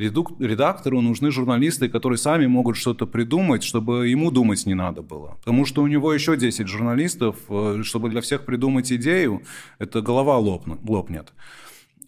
Редактору 0.00 1.00
нужны 1.00 1.30
журналисты, 1.30 1.88
которые 1.88 2.16
сами 2.18 2.46
могут 2.46 2.76
что-то 2.76 3.06
придумать, 3.06 3.62
чтобы 3.62 4.08
ему 4.08 4.30
думать 4.30 4.66
не 4.66 4.74
надо 4.74 5.02
было. 5.02 5.36
Потому 5.38 5.66
что 5.66 5.82
у 5.82 5.86
него 5.86 6.14
еще 6.14 6.36
10 6.36 6.66
журналистов, 6.66 7.36
э, 7.48 7.82
чтобы 7.84 8.08
для 8.08 8.20
всех 8.20 8.44
придумать 8.44 8.90
идею, 8.92 9.42
это 9.78 10.00
голова 10.00 10.38
лопнет. 10.38 11.32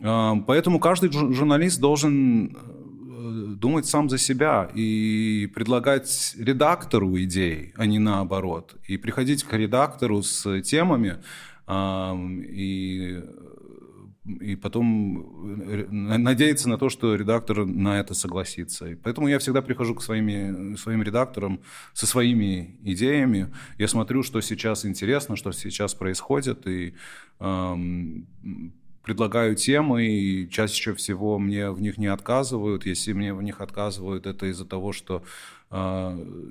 Поэтому 0.01 0.81
каждый 0.81 1.13
журналист 1.13 1.81
должен 1.81 2.47
э, 2.47 3.55
думать 3.57 3.87
сам 3.87 4.09
за 4.09 4.19
себя 4.19 4.69
и 4.75 5.49
предлагать 5.55 6.35
редактору 6.37 7.17
идеи, 7.19 7.73
а 7.77 7.87
не 7.87 8.01
наоборот. 8.01 8.75
И 8.89 8.97
приходить 8.97 9.45
к 9.45 9.53
редактору 9.53 10.23
с 10.23 10.61
темами 10.63 11.19
и, 11.71 13.23
и 14.25 14.57
потом 14.57 15.61
э, 15.69 15.87
надеяться 15.91 16.69
на 16.69 16.79
то, 16.79 16.89
что 16.89 17.15
редактор 17.15 17.67
на 17.67 17.99
это 17.99 18.15
согласится. 18.15 18.87
И 18.91 18.95
поэтому 18.95 19.29
я 19.29 19.39
всегда 19.39 19.63
прихожу 19.63 19.95
к 19.95 20.03
своими, 20.03 20.77
своим 20.77 21.03
редакторам 21.03 21.61
со 21.93 22.07
своими 22.07 22.79
идеями. 22.83 23.53
Я 23.79 23.89
смотрю, 23.89 24.23
что 24.23 24.41
сейчас 24.41 24.87
интересно, 24.87 25.37
что 25.37 25.53
сейчас 25.53 25.95
происходит, 25.95 26.67
и 26.67 26.95
предлагаю 29.03 29.57
темы, 29.57 30.07
и 30.07 30.49
чаще 30.49 30.95
всего 30.95 31.39
мне 31.39 31.71
в 31.71 31.81
них 31.81 31.99
не 31.99 32.07
отказывают. 32.07 32.87
Если 32.87 33.13
мне 33.13 33.35
в 33.35 33.43
них 33.43 33.61
отказывают, 33.61 34.27
это 34.27 34.47
из-за 34.47 34.65
того, 34.65 34.93
что 34.93 35.23
э, 35.71 35.77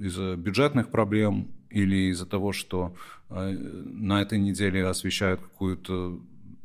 из-за 0.02 0.36
бюджетных 0.36 0.90
проблем 0.90 1.48
или 1.70 2.12
из-за 2.12 2.26
того, 2.26 2.52
что 2.52 2.94
э, 3.30 3.52
на 3.52 4.22
этой 4.22 4.40
неделе 4.40 4.86
освещают 4.86 5.40
какую-то 5.42 6.20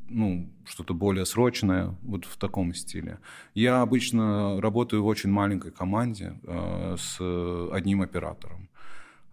ну, 0.08 0.48
что-то 0.64 0.94
более 0.94 1.24
срочное, 1.24 1.94
вот 2.02 2.24
в 2.24 2.36
таком 2.36 2.74
стиле. 2.74 3.18
Я 3.54 3.82
обычно 3.82 4.60
работаю 4.60 5.02
в 5.02 5.06
очень 5.06 5.30
маленькой 5.30 5.70
команде 5.70 6.38
э, 6.42 6.96
с 6.98 7.20
одним 7.72 8.02
оператором. 8.02 8.68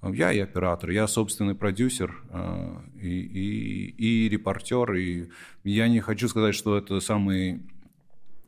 Я 0.01 0.33
и 0.33 0.39
оператор, 0.39 0.89
я 0.89 1.07
собственный 1.07 1.55
продюсер 1.55 2.23
э, 2.29 2.75
и, 3.01 3.21
и, 3.21 4.25
и 4.25 4.29
репортер, 4.29 4.93
и 4.95 5.29
я 5.63 5.87
не 5.87 6.01
хочу 6.01 6.27
сказать, 6.27 6.55
что 6.55 6.77
это 6.77 6.99
самый 6.99 7.61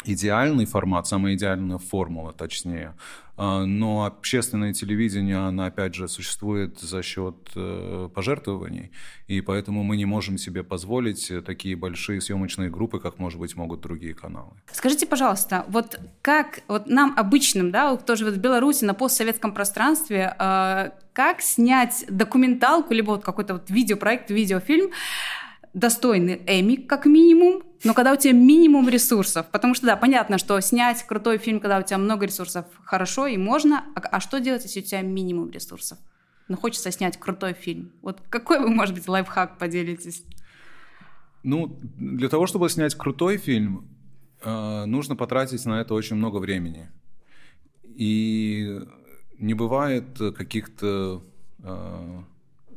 идеальный 0.06 0.66
формат, 0.66 1.08
самая 1.08 1.36
идеальная 1.36 1.78
формула, 1.78 2.34
точнее. 2.34 2.94
А, 3.38 3.66
но 3.66 4.06
общественное 4.06 4.74
телевидение, 4.74 5.38
оно, 5.38 5.66
опять 5.66 5.94
же, 5.94 6.08
существует 6.08 6.80
за 6.80 7.04
счет 7.04 7.36
э, 7.56 8.10
пожертвований, 8.14 8.92
и 9.28 9.42
поэтому 9.42 9.84
мы 9.84 9.98
не 9.98 10.06
можем 10.06 10.38
себе 10.38 10.64
позволить 10.64 11.32
такие 11.46 11.76
большие 11.76 12.22
съемочные 12.22 12.70
группы, 12.70 13.00
как, 13.00 13.20
может 13.20 13.40
быть, 13.40 13.56
могут 13.56 13.82
другие 13.82 14.14
каналы. 14.14 14.52
Скажите, 14.72 15.06
пожалуйста, 15.06 15.66
вот 15.68 16.00
как 16.22 16.62
вот 16.68 16.88
нам 16.88 17.14
обычным, 17.18 17.72
да, 17.72 17.96
кто 17.98 18.16
живет 18.16 18.36
в 18.36 18.40
Беларуси 18.40 18.86
на 18.86 18.94
постсоветском 18.94 19.54
пространстве, 19.54 20.34
э, 20.40 20.92
как 21.12 21.42
снять 21.42 22.06
документалку, 22.10 22.94
либо 22.94 23.12
вот 23.12 23.24
какой-то 23.24 23.54
вот 23.54 23.70
видеопроект, 23.70 24.32
видеофильм, 24.32 24.92
достойный 25.76 26.42
Эми, 26.48 26.78
как 26.78 27.06
минимум, 27.06 27.62
но 27.84 27.94
когда 27.94 28.14
у 28.14 28.16
тебя 28.16 28.34
минимум 28.34 28.88
ресурсов, 28.88 29.46
потому 29.52 29.76
что, 29.76 29.86
да, 29.86 29.98
понятно, 29.98 30.38
что 30.38 30.60
снять 30.62 31.04
крутой 31.04 31.38
фильм, 31.38 31.60
когда 31.60 31.78
у 31.80 31.84
тебя 31.84 31.98
много 31.98 32.26
ресурсов, 32.26 32.66
хорошо 32.84 33.28
и 33.28 33.38
можно, 33.38 33.84
а, 33.94 34.00
а 34.00 34.20
что 34.22 34.40
делать, 34.40 34.64
если 34.64 34.80
у 34.80 34.84
тебя 34.84 35.02
минимум 35.02 35.52
ресурсов? 35.52 36.00
Ну, 36.48 36.56
хочется 36.56 36.92
снять 36.92 37.18
крутой 37.18 37.54
фильм. 37.54 37.92
Вот 38.02 38.22
какой 38.30 38.60
вы, 38.60 38.70
может 38.70 38.96
быть, 38.96 39.08
лайфхак 39.08 39.58
поделитесь? 39.58 40.24
Ну, 41.44 41.78
для 41.98 42.30
того, 42.30 42.48
чтобы 42.48 42.70
снять 42.70 42.96
крутой 42.96 43.38
фильм, 43.38 43.90
э, 44.44 44.86
нужно 44.86 45.18
потратить 45.18 45.66
на 45.66 45.82
это 45.82 45.94
очень 45.94 46.16
много 46.16 46.38
времени. 46.38 46.90
И 47.84 48.80
не 49.40 49.54
бывает 49.54 50.18
каких-то 50.38 51.24
э, 51.62 52.22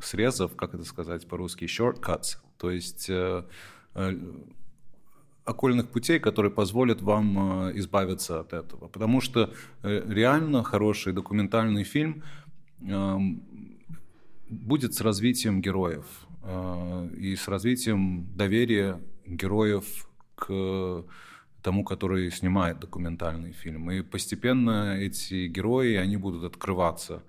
срезов, 0.03 0.57
как 0.57 0.75
это 0.75 0.85
сказать 0.85 1.29
по-русски, 1.29 1.65
shortcuts, 1.65 2.39
то 2.59 2.71
есть 2.71 3.09
э, 3.09 3.45
э, 3.95 4.17
окольных 5.45 5.89
путей, 5.89 6.19
которые 6.19 6.53
позволят 6.53 7.01
вам 7.03 7.69
э, 7.69 7.79
избавиться 7.79 8.41
от 8.41 8.53
этого. 8.53 8.89
Потому 8.89 9.21
что 9.21 9.53
реально 9.83 10.63
хороший 10.63 11.13
документальный 11.13 11.85
фильм 11.85 12.23
эм, 12.81 13.43
будет 14.51 14.95
с 14.95 15.01
развитием 15.01 15.61
героев 15.61 16.07
и 17.19 17.37
с 17.37 17.47
развитием 17.49 18.27
доверия 18.35 19.01
героев 19.27 20.09
к 20.35 21.05
тому, 21.63 21.85
который 21.85 22.31
снимает 22.31 22.79
документальный 22.79 23.53
фильм. 23.53 23.91
И 23.91 24.01
постепенно 24.03 24.97
эти 24.99 25.49
герои, 25.49 25.97
они 25.97 26.17
будут 26.17 26.45
открываться 26.45 27.23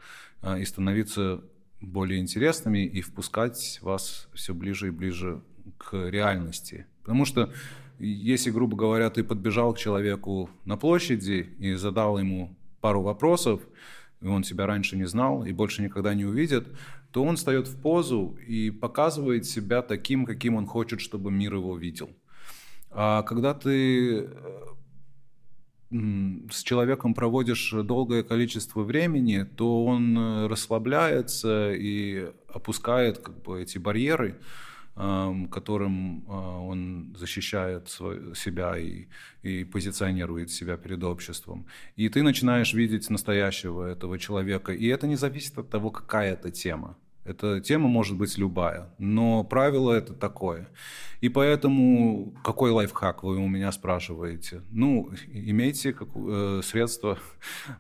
и 0.58 0.64
становиться 0.64 1.42
более 1.82 2.20
интересными 2.20 2.86
и 2.86 3.02
впускать 3.02 3.80
вас 3.82 4.28
все 4.34 4.54
ближе 4.54 4.88
и 4.88 4.92
ближе 4.92 5.42
к 5.78 6.10
реальности. 6.10 6.86
Потому 7.02 7.26
что 7.26 7.52
если, 8.00 8.52
грубо 8.52 8.78
говоря, 8.78 9.10
ты 9.10 9.24
подбежал 9.24 9.74
к 9.74 9.78
человеку 9.78 10.50
на 10.66 10.78
площади 10.78 11.50
и 11.60 11.74
задал 11.74 12.18
ему 12.18 12.56
пару 12.82 13.02
вопросов, 13.02 13.62
и 14.22 14.28
он 14.28 14.44
тебя 14.44 14.66
раньше 14.66 14.98
не 14.98 15.06
знал 15.06 15.46
и 15.46 15.52
больше 15.52 15.82
никогда 15.82 16.14
не 16.14 16.26
увидит, 16.26 16.68
то 17.12 17.24
он 17.24 17.38
встает 17.38 17.68
в 17.68 17.82
позу 17.82 18.38
и 18.46 18.70
показывает 18.70 19.46
себя 19.46 19.82
таким, 19.82 20.26
каким 20.26 20.56
он 20.56 20.66
хочет, 20.66 21.02
чтобы 21.02 21.32
мир 21.32 21.56
его 21.56 21.78
видел. 21.78 22.10
А 22.92 23.24
когда 23.24 23.54
ты 23.54 24.22
э, 24.22 24.30
с 25.92 26.64
человеком 26.64 27.14
проводишь 27.14 27.72
долгое 27.84 28.24
количество 28.24 28.84
времени, 28.84 29.44
то 29.44 29.86
он 29.86 30.18
э, 30.18 30.48
расслабляется 30.48 31.74
и 31.74 32.32
опускает 32.48 33.18
как 33.20 33.42
бы 33.42 33.62
эти 33.62 33.78
барьеры, 33.80 34.40
которым 34.96 36.26
а, 36.28 36.60
он 36.60 37.16
защищает 37.18 37.88
себя 37.88 38.78
и, 38.78 39.08
и 39.44 39.64
позиционирует 39.64 40.52
себя 40.52 40.76
перед 40.76 41.04
обществом. 41.04 41.68
И 41.96 42.10
ты 42.10 42.22
начинаешь 42.22 42.74
видеть 42.74 43.10
настоящего 43.10 43.86
этого 43.86 44.20
человека. 44.20 44.74
И 44.74 44.88
это 44.88 45.08
не 45.08 45.16
зависит 45.16 45.58
от 45.58 45.70
того, 45.70 45.90
какая 45.90 46.34
это 46.34 46.52
тема. 46.52 46.98
Эта 47.30 47.62
тема 47.62 47.88
может 47.88 48.18
быть 48.18 48.40
любая, 48.40 48.90
но 48.98 49.44
правило 49.44 49.94
это 49.94 50.16
такое. 50.16 50.68
И 51.22 51.30
поэтому 51.30 52.34
какой 52.44 52.72
лайфхак 52.72 53.22
вы 53.24 53.38
у 53.38 53.48
меня 53.48 53.72
спрашиваете? 53.72 54.64
Ну, 54.72 55.12
имейте 55.32 55.94
как, 55.94 56.08
э, 56.16 56.62
средства 56.64 57.20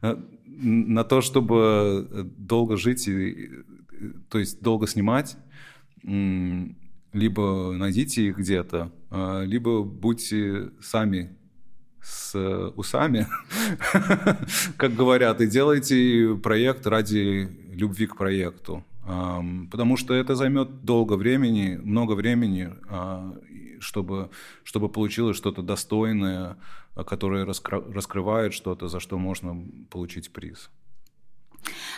э, 0.04 0.16
на 0.46 1.04
то, 1.04 1.22
чтобы 1.22 2.30
долго 2.38 2.78
жить, 2.78 3.08
и, 3.08 3.50
то 4.30 4.38
есть 4.38 4.62
долго 4.62 4.86
снимать. 4.86 5.36
Либо 6.04 7.72
найдите 7.74 8.28
их 8.28 8.38
где-то, 8.38 8.92
э, 9.10 9.46
либо 9.46 9.82
будьте 9.82 10.70
сами 10.80 11.36
с 12.04 12.38
усами, 12.76 13.26
как 14.78 14.94
говорят, 14.94 15.42
и 15.42 15.48
делайте 15.48 16.40
проект 16.42 16.86
ради 16.86 17.50
любви 17.74 18.06
к 18.06 18.16
проекту. 18.16 18.86
Потому 19.72 19.98
что 19.98 20.14
это 20.14 20.36
займет 20.36 20.84
долго 20.84 21.14
времени, 21.14 21.80
много 21.84 22.14
времени, 22.14 22.70
а, 22.90 23.34
чтобы, 23.80 24.30
чтобы 24.64 24.90
получилось 24.90 25.36
что-то 25.36 25.64
достойное, 25.64 26.58
а, 26.96 27.04
которое 27.04 27.46
раскрывает 27.46 28.54
что-то, 28.54 28.88
за 28.88 29.00
что 29.00 29.18
можно 29.18 29.58
получить 29.90 30.32
приз. 30.32 30.70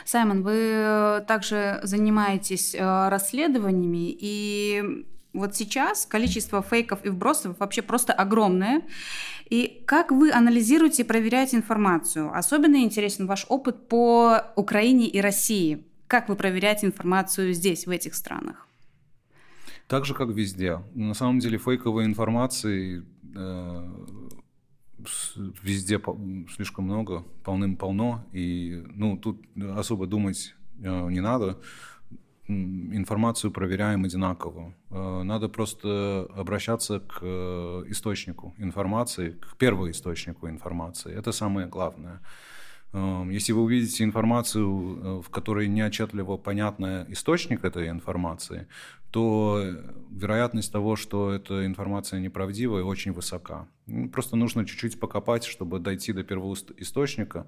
Саймон, 0.06 0.41
вы 0.41 0.54
э, 0.56 1.21
также 1.28 1.80
занимаетесь 1.84 2.74
э, 2.74 3.10
расследованиями, 3.10 4.15
и 4.19 5.06
вот 5.34 5.56
сейчас 5.56 6.06
количество 6.06 6.62
фейков 6.62 7.06
и 7.06 7.10
вбросов 7.10 7.60
вообще 7.60 7.82
просто 7.82 8.13
огромное. 8.13 8.82
И 9.50 9.84
как 9.86 10.12
вы 10.12 10.32
анализируете 10.32 11.04
и 11.04 11.06
проверяете 11.06 11.58
информацию? 11.58 12.36
Особенно 12.36 12.78
интересен 12.78 13.28
ваш 13.28 13.45
опыт 13.50 13.88
по 13.88 14.41
Украине 14.56 15.08
и 15.08 15.21
России. 15.21 15.86
Как 16.12 16.28
вы 16.28 16.36
проверяете 16.36 16.88
информацию 16.88 17.54
здесь, 17.54 17.88
в 17.88 17.89
этих 17.89 18.15
странах? 18.15 18.67
Так 19.88 20.04
же, 20.04 20.13
как 20.13 20.28
везде. 20.28 20.82
На 20.93 21.13
самом 21.13 21.39
деле 21.39 21.58
фейковой 21.58 22.04
информации 22.04 23.06
э, 23.34 23.89
везде 25.63 26.02
слишком 26.54 26.84
много, 26.84 27.24
полным-полно, 27.45 28.26
и 28.34 28.84
ну, 28.93 29.15
тут 29.15 29.41
особо 29.56 30.06
думать 30.06 30.54
э, 30.84 31.10
не 31.12 31.21
надо. 31.21 31.62
Информацию 32.50 33.50
проверяем 33.52 34.04
одинаково. 34.04 34.74
Э, 34.89 35.24
надо 35.24 35.47
просто 35.47 36.28
обращаться 36.36 37.00
к 37.00 37.19
э, 37.21 37.84
источнику 37.88 38.54
информации, 38.58 39.38
к 39.39 39.56
первоисточнику 39.56 40.50
информации. 40.50 41.17
Это 41.17 41.32
самое 41.32 41.67
главное. 41.67 42.19
Эм, 42.93 43.30
если 43.30 43.54
вы 43.54 43.62
увидите 43.62 44.04
информацию, 44.04 44.67
э, 44.67 45.21
в 45.21 45.30
которой 45.30 45.67
неотчетливо 45.67 46.38
понятный 46.38 47.12
источник 47.12 47.63
этой 47.63 47.89
информации, 47.89 48.67
то 49.12 49.62
вероятность 50.10 50.71
того, 50.71 50.95
что 50.95 51.32
эта 51.32 51.65
информация 51.65 52.19
неправдивая, 52.19 52.84
очень 52.84 53.13
высока. 53.13 53.67
Ну, 53.88 54.10
просто 54.10 54.36
нужно 54.36 54.65
чуть-чуть 54.65 54.99
покопать, 54.99 55.45
чтобы 55.45 55.80
дойти 55.80 56.13
до 56.13 56.23
первоисточника. 56.23 57.47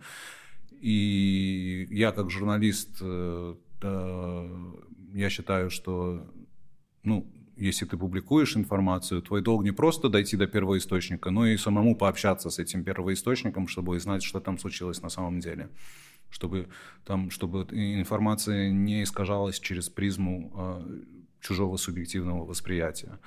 И 0.82 1.88
я 1.90 2.12
как 2.12 2.30
журналист, 2.30 2.98
э, 3.02 3.56
я 5.14 5.30
считаю, 5.30 5.70
что 5.70 6.26
ну, 7.04 7.28
если 7.64 7.86
ты 7.86 7.98
публикуешь 7.98 8.58
информацию, 8.58 9.22
твой 9.22 9.42
долг 9.42 9.64
не 9.64 9.72
просто 9.72 10.10
дойти 10.10 10.38
до 10.38 10.48
первоисточника, 10.48 11.32
но 11.32 11.48
и 11.48 11.58
самому 11.58 11.96
пообщаться 11.96 12.50
с 12.50 12.60
этим 12.60 12.84
первоисточником, 12.84 13.68
чтобы 13.68 14.00
знать, 14.00 14.24
что 14.24 14.40
там 14.40 14.60
случилось 14.60 15.02
на 15.02 15.10
самом 15.10 15.40
деле. 15.40 15.70
Чтобы, 16.30 16.68
там, 17.06 17.30
чтобы 17.30 17.68
информация 17.72 18.72
не 18.72 19.04
искажалась 19.04 19.60
через 19.60 19.90
призму 19.90 20.52
э, 20.56 21.02
чужого 21.42 21.78
субъективного 21.78 22.46
восприятия. 22.46 23.20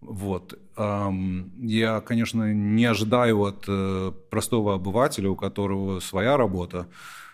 Вот. 0.00 0.58
Я, 0.76 2.00
конечно, 2.00 2.52
не 2.52 2.84
ожидаю 2.84 3.40
от 3.40 3.64
э, 3.66 4.12
простого 4.30 4.74
обывателя, 4.74 5.30
у 5.30 5.36
которого 5.36 6.00
своя 6.00 6.36
работа, 6.36 6.88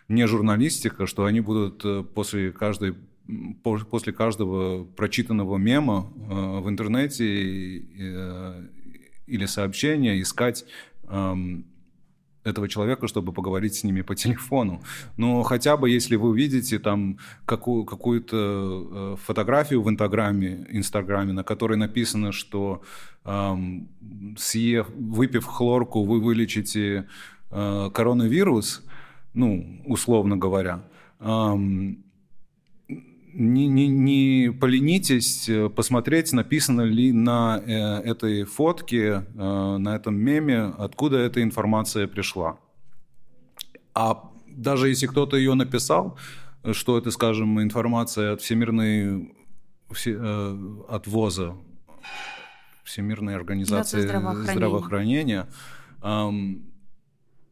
не 0.07 0.27
журналистика, 0.27 1.07
что 1.07 1.25
они 1.25 1.41
будут 1.41 1.85
э, 1.85 2.05
после 2.15 2.53
каждой 2.53 2.95
после 3.63 4.13
каждого 4.13 4.85
прочитанного 4.85 5.57
мема 5.57 6.13
э, 6.17 6.61
в 6.61 6.69
интернете 6.69 7.79
э, 7.79 8.67
или 9.27 9.47
сообщения 9.47 10.21
искать 10.21 10.65
этого 12.45 12.69
человека, 12.69 13.07
чтобы 13.09 13.33
поговорить 13.33 13.75
с 13.75 13.85
ними 13.85 14.03
по 14.03 14.15
телефону. 14.15 14.83
Но 15.17 15.43
хотя 15.43 15.77
бы, 15.77 15.91
если 15.91 16.17
вы 16.17 16.31
увидите 16.31 16.79
там 16.79 17.19
какую- 17.47 17.85
какую-то 17.85 18.37
э, 18.37 19.17
фотографию 19.23 19.83
в 19.83 19.91
Инстаграме, 19.91 20.67
Инстаграме, 20.71 21.33
на 21.33 21.45
которой 21.45 21.77
написано, 21.77 22.33
что 22.33 22.83
эм, 23.25 23.89
съев, 24.39 24.89
выпив 24.97 25.45
хлорку, 25.45 26.05
вы 26.05 26.21
вылечите 26.21 27.07
э, 27.51 27.91
коронавирус, 27.93 28.83
ну, 29.35 29.83
условно 29.87 30.37
говоря, 30.37 30.83
эм, 31.21 32.05
не, 33.33 33.67
не, 33.69 33.89
не 33.89 34.51
поленитесь 34.53 35.49
э, 35.49 35.69
посмотреть, 35.69 36.33
написано 36.33 36.83
ли 36.83 37.13
на 37.13 37.63
э, 37.65 37.73
этой 38.01 38.45
фотке, 38.45 39.25
э, 39.35 39.77
на 39.79 39.97
этом 39.97 40.17
меме, 40.17 40.73
откуда 40.79 41.19
эта 41.19 41.43
информация 41.43 42.07
пришла. 42.07 42.59
А 43.95 44.31
даже 44.49 44.89
если 44.89 45.07
кто-то 45.07 45.37
ее 45.37 45.55
написал, 45.55 46.19
что 46.73 46.99
это, 46.99 47.11
скажем, 47.11 47.63
информация 47.63 48.33
от 48.35 48.41
Всемирной 48.41 49.33
все, 49.91 50.17
э, 50.21 50.59
от 50.89 51.07
ВОЗа, 51.07 51.57
Всемирной 52.85 53.37
организации 53.37 54.01
здравоохранения, 54.01 54.53
здравоохранения 54.53 55.49
э, 56.03 56.31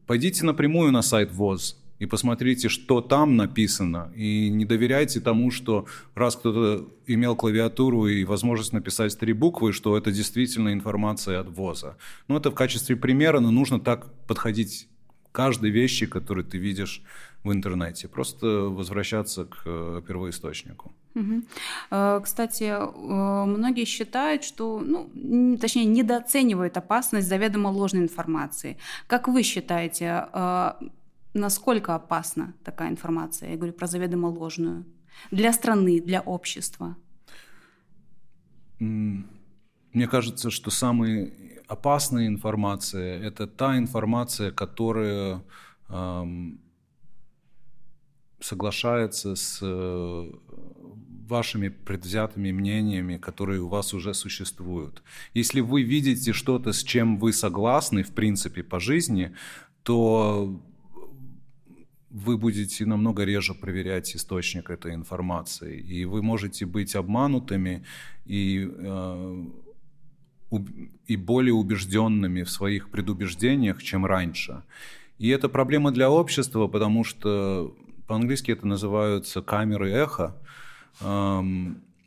пойдите 0.07 0.45
напрямую 0.45 0.93
на 0.93 1.03
сайт 1.03 1.33
ВОЗ 1.33 1.77
и 1.99 2.07
посмотрите, 2.07 2.69
что 2.69 3.01
там 3.01 3.37
написано. 3.37 4.13
И 4.15 4.51
не 4.51 4.65
доверяйте 4.65 5.21
тому, 5.21 5.51
что 5.51 5.87
раз 6.15 6.37
кто-то 6.37 6.89
имел 7.07 7.37
клавиатуру 7.37 8.07
и 8.07 8.25
возможность 8.25 8.73
написать 8.73 9.19
три 9.19 9.33
буквы, 9.33 9.73
что 9.73 9.97
это 9.97 10.13
действительно 10.13 10.73
информация 10.73 11.41
от 11.41 11.49
ВОЗа. 11.49 11.97
Ну, 12.29 12.37
это 12.37 12.51
в 12.51 12.55
качестве 12.55 12.97
примера, 12.97 13.41
но 13.41 13.51
нужно 13.51 13.81
так 13.81 14.13
подходить 14.27 14.89
к 15.31 15.35
каждой 15.35 15.71
вещи, 15.71 16.07
которую 16.07 16.45
ты 16.45 16.59
видишь 16.59 17.03
в 17.45 17.53
интернете. 17.53 18.09
Просто 18.09 18.47
возвращаться 18.47 19.45
к 19.45 19.63
э, 19.65 20.03
первоисточнику. 20.07 20.93
Угу. 21.15 22.21
Кстати, 22.23 22.65
э, 22.65 23.45
многие 23.45 23.85
считают, 23.85 24.45
что, 24.45 24.81
ну, 24.81 25.57
точнее, 25.57 25.85
недооценивают 25.85 26.77
опасность 26.77 27.29
заведомо 27.29 27.69
ложной 27.69 28.03
информации. 28.03 28.77
Как 29.07 29.29
вы 29.29 29.43
считаете, 29.43 30.27
насколько 31.39 31.95
опасна 31.95 32.55
такая 32.65 32.91
информация? 32.91 33.51
Я 33.51 33.57
говорю 33.57 33.73
про 33.73 33.87
заведомо 33.87 34.27
ложную. 34.27 34.85
Для 35.31 35.53
страны, 35.53 36.01
для 36.01 36.21
общества. 36.21 36.97
Мне 38.79 40.07
кажется, 40.09 40.51
что 40.51 40.71
самая 40.71 41.33
опасная 41.67 42.27
информация– 42.27 43.21
это 43.23 43.47
та 43.47 43.77
информация, 43.77 44.53
которая 44.53 45.43
эм, 45.89 46.61
соглашается 48.41 49.35
с 49.35 49.59
э, 49.63 50.33
вашими 51.29 51.69
предвзятыми 51.69 52.53
мнениями, 52.53 53.19
которые 53.19 53.61
у 53.61 53.69
вас 53.69 53.93
уже 53.95 54.15
существуют. 54.15 55.03
Если 55.35 55.61
вы 55.61 55.83
видите 55.83 56.33
что-то, 56.33 56.73
с 56.73 56.83
чем 56.83 57.19
вы 57.19 57.33
согласны, 57.33 58.03
в 58.03 58.13
принципе, 58.13 58.63
по 58.63 58.81
жизни, 58.81 59.35
то 59.83 60.61
вы 62.11 62.39
будете 62.39 62.87
намного 62.87 63.25
реже 63.25 63.55
проверять 63.55 64.17
источник 64.17 64.71
этой 64.71 64.95
информации, 64.95 65.79
и 65.79 66.05
вы 66.05 66.23
можете 66.23 66.65
быть 66.65 66.95
обманутыми 66.95 67.85
и, 68.25 68.69
э, 68.71 69.45
и 71.07 71.17
более 71.17 71.55
убежденными 71.55 72.43
в 72.43 72.51
своих 72.51 72.91
предубеждениях, 72.91 73.83
чем 73.83 74.07
раньше. 74.07 74.63
И 75.19 75.29
это 75.29 75.49
проблема 75.49 75.91
для 75.91 76.11
общества, 76.11 76.67
потому 76.69 77.05
что 77.05 77.77
по-английски 78.07 78.53
это 78.53 78.67
называются 78.67 79.43
камеры 79.43 79.91
эхо, 79.91 80.37
э, 81.01 81.43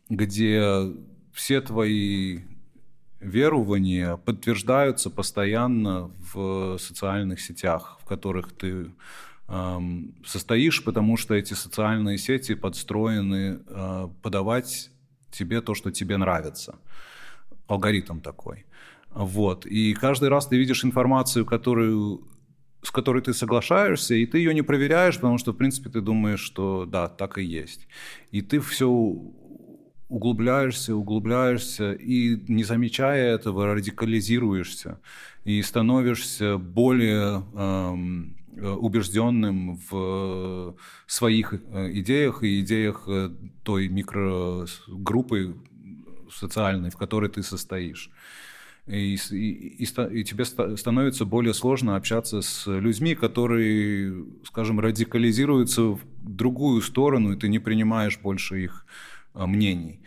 где 0.10 0.94
все 1.32 1.62
твои 1.62 2.40
верования 3.20 4.18
подтверждаются 4.18 5.12
постоянно 5.12 6.12
в 6.34 6.78
социальных 6.80 7.40
сетях, 7.40 8.00
в 8.02 8.08
которых 8.08 8.52
ты 8.52 8.92
состоишь, 10.26 10.84
потому 10.84 11.18
что 11.18 11.34
эти 11.34 11.54
социальные 11.54 12.18
сети 12.18 12.56
подстроены 12.56 13.60
э, 13.68 14.08
подавать 14.22 14.90
тебе 15.32 15.62
то, 15.62 15.76
что 15.76 15.92
тебе 15.92 16.18
нравится. 16.18 16.76
Алгоритм 17.68 18.20
такой. 18.20 18.66
Вот. 19.10 19.66
И 19.66 19.94
каждый 19.94 20.30
раз 20.30 20.48
ты 20.48 20.58
видишь 20.58 20.86
информацию, 20.86 21.46
которую, 21.46 22.28
с 22.82 22.92
которой 22.92 23.22
ты 23.22 23.34
соглашаешься, 23.34 24.16
и 24.16 24.26
ты 24.26 24.38
ее 24.38 24.54
не 24.54 24.62
проверяешь, 24.62 25.16
потому 25.16 25.38
что, 25.38 25.52
в 25.52 25.58
принципе, 25.58 25.90
ты 25.90 26.02
думаешь, 26.02 26.40
что 26.42 26.86
да, 26.86 27.08
так 27.08 27.38
и 27.38 27.44
есть. 27.44 27.88
И 28.32 28.42
ты 28.42 28.60
все 28.60 28.88
углубляешься, 30.08 30.96
углубляешься, 30.96 31.94
и 31.94 32.38
не 32.48 32.64
замечая 32.64 33.34
этого, 33.36 33.74
радикализируешься 33.74 35.00
и 35.46 35.62
становишься 35.62 36.58
более 36.58 37.44
эм, 37.56 38.36
убежденным 38.58 39.80
в 39.90 40.76
своих 41.08 41.54
э, 41.54 41.92
идеях 41.94 42.44
и 42.44 42.62
идеях 42.62 43.04
э, 43.08 43.30
той 43.64 43.88
микрогруппы 43.88 45.56
социальной, 46.32 46.90
в 46.90 46.98
которой 46.98 47.30
ты 47.30 47.44
состоишь. 47.44 48.10
И, 48.88 49.16
и, 49.32 49.84
и, 49.84 49.86
и 49.86 50.24
тебе 50.24 50.46
становится 50.46 51.26
более 51.26 51.54
сложно 51.54 51.96
общаться 51.96 52.42
с 52.42 52.68
людьми, 52.68 53.16
которые, 53.16 54.26
скажем, 54.46 54.80
радикализируются 54.80 55.82
в 55.84 56.00
другую 56.22 56.82
сторону, 56.82 57.34
и 57.34 57.38
ты 57.38 57.48
не 57.48 57.60
принимаешь 57.60 58.20
больше 58.20 58.64
их 58.64 58.86
мнений. 59.34 60.02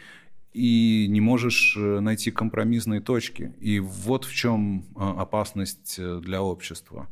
И 0.53 1.07
не 1.09 1.21
можешь 1.21 1.77
найти 1.77 2.31
компромиссные 2.31 3.01
точки. 3.01 3.55
И 3.61 3.81
вот 3.81 4.25
в 4.25 4.35
чем 4.35 4.85
опасность 4.97 6.01
для 6.21 6.43
общества. 6.43 7.09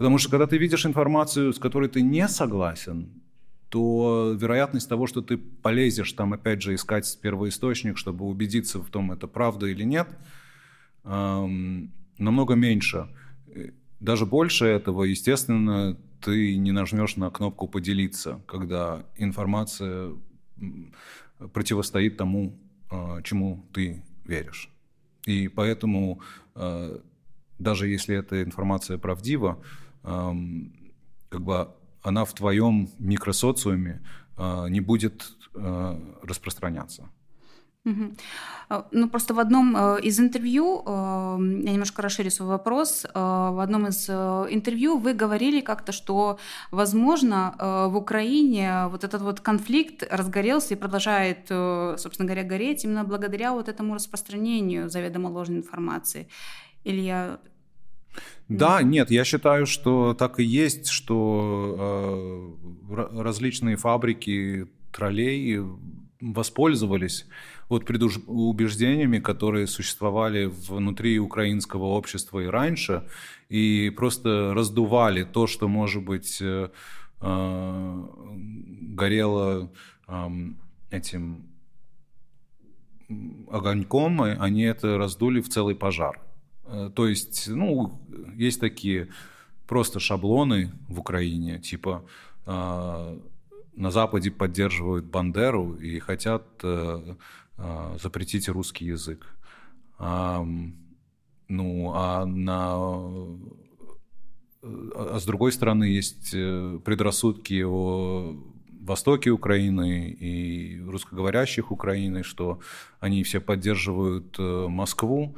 Потому 0.00 0.16
что 0.16 0.30
когда 0.30 0.46
ты 0.46 0.56
видишь 0.56 0.86
информацию, 0.86 1.52
с 1.52 1.58
которой 1.58 1.90
ты 1.90 2.00
не 2.00 2.26
согласен, 2.26 3.10
то 3.68 4.34
вероятность 4.34 4.88
того, 4.88 5.06
что 5.06 5.20
ты 5.20 5.36
полезешь 5.36 6.10
там, 6.12 6.32
опять 6.32 6.62
же, 6.62 6.74
искать 6.74 7.18
первоисточник, 7.20 7.98
чтобы 7.98 8.24
убедиться 8.24 8.78
в 8.78 8.88
том, 8.88 9.12
это 9.12 9.26
правда 9.26 9.66
или 9.66 9.82
нет, 9.84 10.08
эм, 11.04 11.92
намного 12.16 12.54
меньше. 12.54 13.08
даже 14.00 14.24
больше 14.24 14.64
этого, 14.64 15.04
естественно, 15.04 15.98
ты 16.22 16.56
не 16.56 16.72
нажмешь 16.72 17.16
на 17.16 17.28
кнопку 17.28 17.68
«поделиться», 17.68 18.40
когда 18.46 19.04
информация 19.18 20.12
противостоит 21.52 22.16
тому, 22.16 22.58
э, 22.90 23.20
чему 23.22 23.66
ты 23.74 24.02
веришь. 24.24 24.70
И 25.26 25.48
поэтому, 25.48 26.22
э, 26.54 27.00
даже 27.58 27.86
если 27.86 28.16
эта 28.16 28.42
информация 28.42 28.96
правдива, 28.96 29.58
как 30.02 31.42
бы 31.42 31.68
она 32.02 32.24
в 32.24 32.32
твоем 32.32 32.88
микросоциуме 32.98 34.00
э, 34.36 34.68
не 34.68 34.80
будет 34.80 35.32
распространяться. 36.22 37.08
Угу. 37.84 38.14
Ну, 38.92 39.08
просто 39.08 39.34
в 39.34 39.40
одном 39.40 39.74
э, 39.74 40.00
из 40.02 40.20
интервью, 40.20 40.82
э, 40.86 40.90
я 41.64 41.72
немножко 41.72 42.02
расширю 42.02 42.30
свой 42.30 42.48
вопрос, 42.48 43.06
в 43.14 43.62
одном 43.62 43.88
из 43.88 44.08
интервью 44.08 44.98
вы 44.98 45.14
говорили 45.14 45.60
как-то, 45.60 45.90
что, 45.90 46.38
возможно, 46.70 47.54
в 47.90 47.96
Украине 47.96 48.86
вот 48.88 49.02
этот 49.02 49.22
вот 49.22 49.40
конфликт 49.40 50.06
разгорелся 50.10 50.74
и 50.74 50.76
продолжает, 50.76 51.48
собственно 51.48 52.26
говоря, 52.26 52.44
гореть 52.44 52.84
именно 52.84 53.04
благодаря 53.04 53.52
вот 53.52 53.68
этому 53.68 53.94
распространению 53.94 54.88
заведомо 54.88 55.28
ложной 55.28 55.58
информации. 55.58 56.28
Или 56.84 57.00
я 57.00 57.40
да, 58.50 58.82
нет, 58.82 59.12
я 59.12 59.24
считаю, 59.24 59.64
что 59.64 60.12
так 60.14 60.40
и 60.40 60.44
есть, 60.44 60.88
что 60.88 62.58
э, 62.90 63.22
различные 63.22 63.76
фабрики 63.76 64.66
троллей 64.92 65.60
воспользовались 66.20 67.26
вот 67.68 67.86
предубеждениями, 67.86 69.20
которые 69.20 69.68
существовали 69.68 70.46
внутри 70.46 71.20
украинского 71.20 71.84
общества 71.84 72.40
и 72.40 72.46
раньше, 72.46 73.04
и 73.48 73.90
просто 73.96 74.52
раздували 74.52 75.22
то, 75.22 75.46
что, 75.46 75.68
может 75.68 76.02
быть, 76.02 76.38
э, 76.42 76.70
э, 77.20 78.02
горело 78.96 79.70
этим 80.90 81.46
огоньком, 83.48 84.22
они 84.22 84.62
это 84.62 84.98
раздули 84.98 85.40
в 85.40 85.48
целый 85.48 85.76
пожар. 85.76 86.18
Э, 86.64 86.90
то 86.94 87.06
есть, 87.06 87.48
ну, 87.48 88.00
есть 88.36 88.60
такие 88.60 89.08
просто 89.66 90.00
шаблоны 90.00 90.72
в 90.88 91.00
Украине, 91.00 91.58
типа 91.60 92.04
на 93.80 93.90
Западе 93.90 94.30
поддерживают 94.30 95.06
Бандеру 95.06 95.74
и 95.74 95.98
хотят 95.98 96.44
э, 96.62 97.14
э, 97.56 97.96
запретить 98.02 98.48
русский 98.48 98.84
язык. 98.84 99.26
А, 99.98 100.46
ну, 101.48 101.92
а 101.94 102.26
на 102.26 102.74
а 104.62 105.18
с 105.18 105.24
другой 105.24 105.52
стороны 105.52 105.84
есть 105.84 106.32
э, 106.34 106.78
предрассудки 106.84 107.62
о 107.66 108.36
востоке 108.82 109.30
Украины 109.30 110.10
и 110.10 110.82
русскоговорящих 110.82 111.70
Украины, 111.70 112.22
что 112.22 112.60
они 112.98 113.22
все 113.22 113.40
поддерживают 113.40 114.38
Москву 114.38 115.36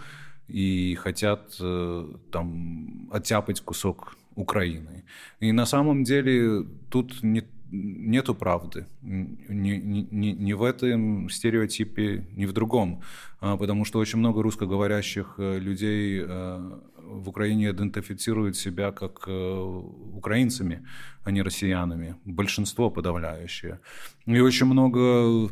и 0.53 0.95
хотят 0.95 1.57
там 2.31 3.09
оттяпать 3.11 3.61
кусок 3.61 4.17
Украины. 4.35 5.05
И 5.41 5.53
на 5.53 5.67
самом 5.67 6.05
деле 6.05 6.65
тут 6.91 7.23
не 7.23 7.43
нету 7.73 8.35
правды. 8.35 8.87
Ни, 9.03 9.77
ни, 10.11 10.33
ни 10.33 10.53
в 10.53 10.63
этом 10.63 11.31
стереотипе, 11.31 12.27
ни 12.37 12.47
в 12.47 12.53
другом. 12.53 13.01
А, 13.41 13.57
потому 13.57 13.85
что 13.85 13.99
очень 13.99 14.19
много 14.19 14.43
русскоговорящих 14.43 15.35
э, 15.39 15.59
людей 15.59 16.23
э, 16.23 16.79
в 16.99 17.29
Украине 17.29 17.71
идентифицируют 17.71 18.57
себя 18.57 18.93
как 18.93 19.25
э, 19.27 19.83
украинцами, 20.15 20.87
а 21.25 21.31
не 21.31 21.43
россиянами. 21.43 22.15
Большинство 22.25 22.91
подавляющее. 22.91 23.81
И 24.27 24.41
очень 24.41 24.67
много 24.67 25.51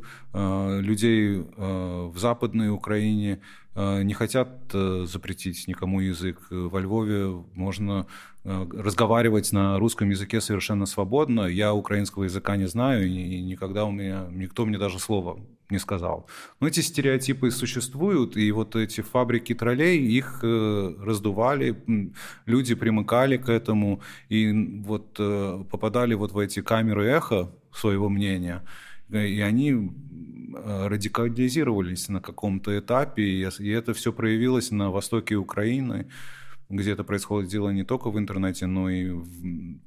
людей 0.80 1.44
в 1.56 2.14
Западной 2.16 2.70
Украине 2.70 3.40
не 3.76 4.14
хотят 4.14 4.48
запретить 4.72 5.68
никому 5.68 6.00
язык. 6.00 6.38
Во 6.50 6.80
Львове 6.80 7.44
можно 7.54 8.06
Э, 8.42 8.66
разговаривать 8.72 9.52
на 9.52 9.78
русском 9.78 10.09
языке 10.09 10.40
совершенно 10.40 10.87
свободно. 10.87 11.42
Я 11.42 11.74
украинского 11.74 12.24
языка 12.24 12.56
не 12.56 12.66
знаю, 12.66 13.06
и 13.06 13.42
никогда 13.42 13.85
у 13.85 13.90
меня 13.90 14.28
никто 14.30 14.64
мне 14.64 14.78
даже 14.78 14.98
слова 14.98 15.38
не 15.68 15.78
сказал. 15.78 16.26
Но 16.59 16.66
эти 16.66 16.80
стереотипы 16.80 17.50
существуют, 17.50 18.38
и 18.38 18.50
вот 18.50 18.76
эти 18.76 19.02
фабрики 19.02 19.54
троллей, 19.54 19.98
их 19.98 20.40
э, 20.42 20.94
раздували, 21.00 21.85
люди 22.46 22.74
примыкали 22.74 23.37
к 23.37 23.50
этому, 23.50 24.00
и 24.30 24.80
вот 24.87 25.16
э, 25.18 25.64
попадали 25.70 26.14
вот 26.14 26.33
в 26.33 26.38
эти 26.38 26.62
камеры 26.62 27.09
эхо 27.09 27.52
своего 27.74 28.09
мнения, 28.09 28.64
и 29.11 29.40
они 29.42 29.92
радикализировались 30.52 32.08
на 32.08 32.20
каком-то 32.20 32.78
этапе, 32.78 33.22
и 33.22 33.68
это 33.68 33.94
все 33.94 34.12
проявилось 34.12 34.70
на 34.70 34.90
востоке 34.90 35.36
Украины, 35.36 36.06
где 36.70 36.92
это 36.92 37.04
происходит 37.04 37.50
дело 37.50 37.70
не 37.70 37.84
только 37.84 38.10
в 38.10 38.18
интернете, 38.18 38.66
но 38.66 38.88
и 38.88 39.12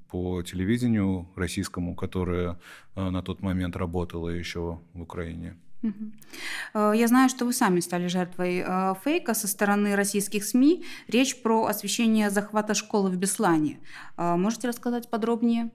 по 0.10 0.44
телевидению 0.44 1.30
российскому, 1.36 1.96
которое 1.96 2.60
э, 2.96 3.10
на 3.10 3.24
тот 3.24 3.42
момент 3.42 3.76
работало 3.76 4.30
еще 4.30 4.80
в 4.94 5.02
Украине. 5.02 5.56
Э, 6.74 6.92
я 6.94 7.08
знаю, 7.08 7.30
что 7.30 7.46
вы 7.46 7.54
сами 7.54 7.80
стали 7.80 8.08
жертвой 8.08 8.64
э, 8.66 8.94
фейка 9.04 9.34
со 9.34 9.48
стороны 9.48 9.96
российских 9.96 10.44
СМИ. 10.44 10.84
Речь 11.08 11.42
про 11.42 11.66
освещение 11.66 12.30
захвата 12.30 12.74
школы 12.74 13.10
в 13.10 13.18
Беслане. 13.18 13.80
Можете 14.18 14.68
рассказать 14.68 15.10
подробнее? 15.10 15.72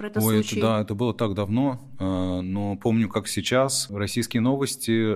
Про 0.00 0.06
этот 0.06 0.22
Ой, 0.22 0.36
случай? 0.36 0.58
Это, 0.58 0.66
да, 0.66 0.80
это 0.80 0.94
было 0.94 1.12
так 1.12 1.34
давно, 1.34 1.78
но 1.98 2.76
помню, 2.76 3.08
как 3.10 3.28
сейчас. 3.28 3.88
Российские 3.90 4.40
новости, 4.40 5.14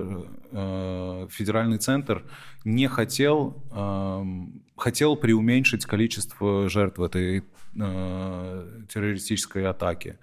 федеральный 1.31 1.79
центр 1.79 2.23
не 2.63 2.87
хотел 2.87 3.63
эм, 3.71 4.61
хотел 4.75 5.15
преуменьшить 5.15 5.85
количество 5.85 6.69
жертв 6.69 6.99
этой 6.99 7.43
э, 7.75 8.81
террористической 8.89 9.65
атаки. 9.65 10.17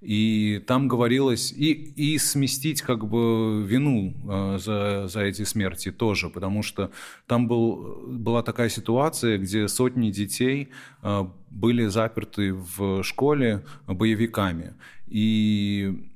И 0.00 0.62
там 0.66 0.86
говорилось, 0.86 1.50
и, 1.50 1.72
и 1.72 2.18
сместить 2.18 2.82
как 2.82 3.08
бы 3.08 3.64
вину 3.66 4.14
э, 4.28 4.58
за, 4.58 5.08
за 5.08 5.22
эти 5.22 5.42
смерти 5.42 5.90
тоже, 5.90 6.30
потому 6.30 6.62
что 6.62 6.92
там 7.26 7.48
был, 7.48 8.04
была 8.06 8.44
такая 8.44 8.68
ситуация, 8.68 9.38
где 9.38 9.66
сотни 9.66 10.12
детей 10.12 10.68
э, 11.02 11.26
были 11.50 11.86
заперты 11.86 12.54
в 12.54 13.02
школе 13.02 13.64
боевиками. 13.88 14.74
И 15.08 16.08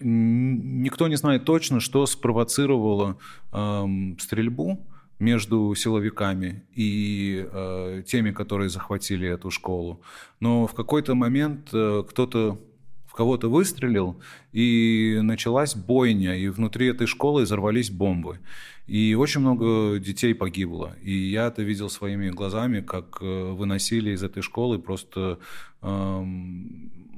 никто 0.00 1.06
не 1.06 1.16
знает 1.16 1.44
точно, 1.44 1.80
что 1.80 2.06
спровоцировало 2.06 3.18
э, 3.52 3.86
стрельбу 4.18 4.86
между 5.18 5.74
силовиками 5.74 6.62
и 6.74 7.46
э, 7.52 8.02
теми, 8.06 8.30
которые 8.30 8.70
захватили 8.70 9.28
эту 9.28 9.50
школу. 9.50 10.00
Но 10.40 10.66
в 10.66 10.72
какой-то 10.72 11.14
момент 11.14 11.68
кто-то 11.68 12.58
в 13.10 13.14
кого-то 13.14 13.50
выстрелил, 13.50 14.20
и 14.52 15.18
началась 15.20 15.74
бойня, 15.74 16.36
и 16.36 16.46
внутри 16.48 16.86
этой 16.86 17.08
школы 17.08 17.42
взорвались 17.42 17.90
бомбы. 17.90 18.38
И 18.86 19.16
очень 19.16 19.40
много 19.40 19.98
детей 19.98 20.32
погибло. 20.32 20.96
И 21.02 21.12
я 21.12 21.48
это 21.48 21.62
видел 21.62 21.90
своими 21.90 22.30
глазами, 22.30 22.82
как 22.82 23.18
э, 23.20 23.50
выносили 23.50 24.12
из 24.12 24.22
этой 24.22 24.42
школы 24.42 24.78
просто 24.78 25.40
э, 25.82 26.22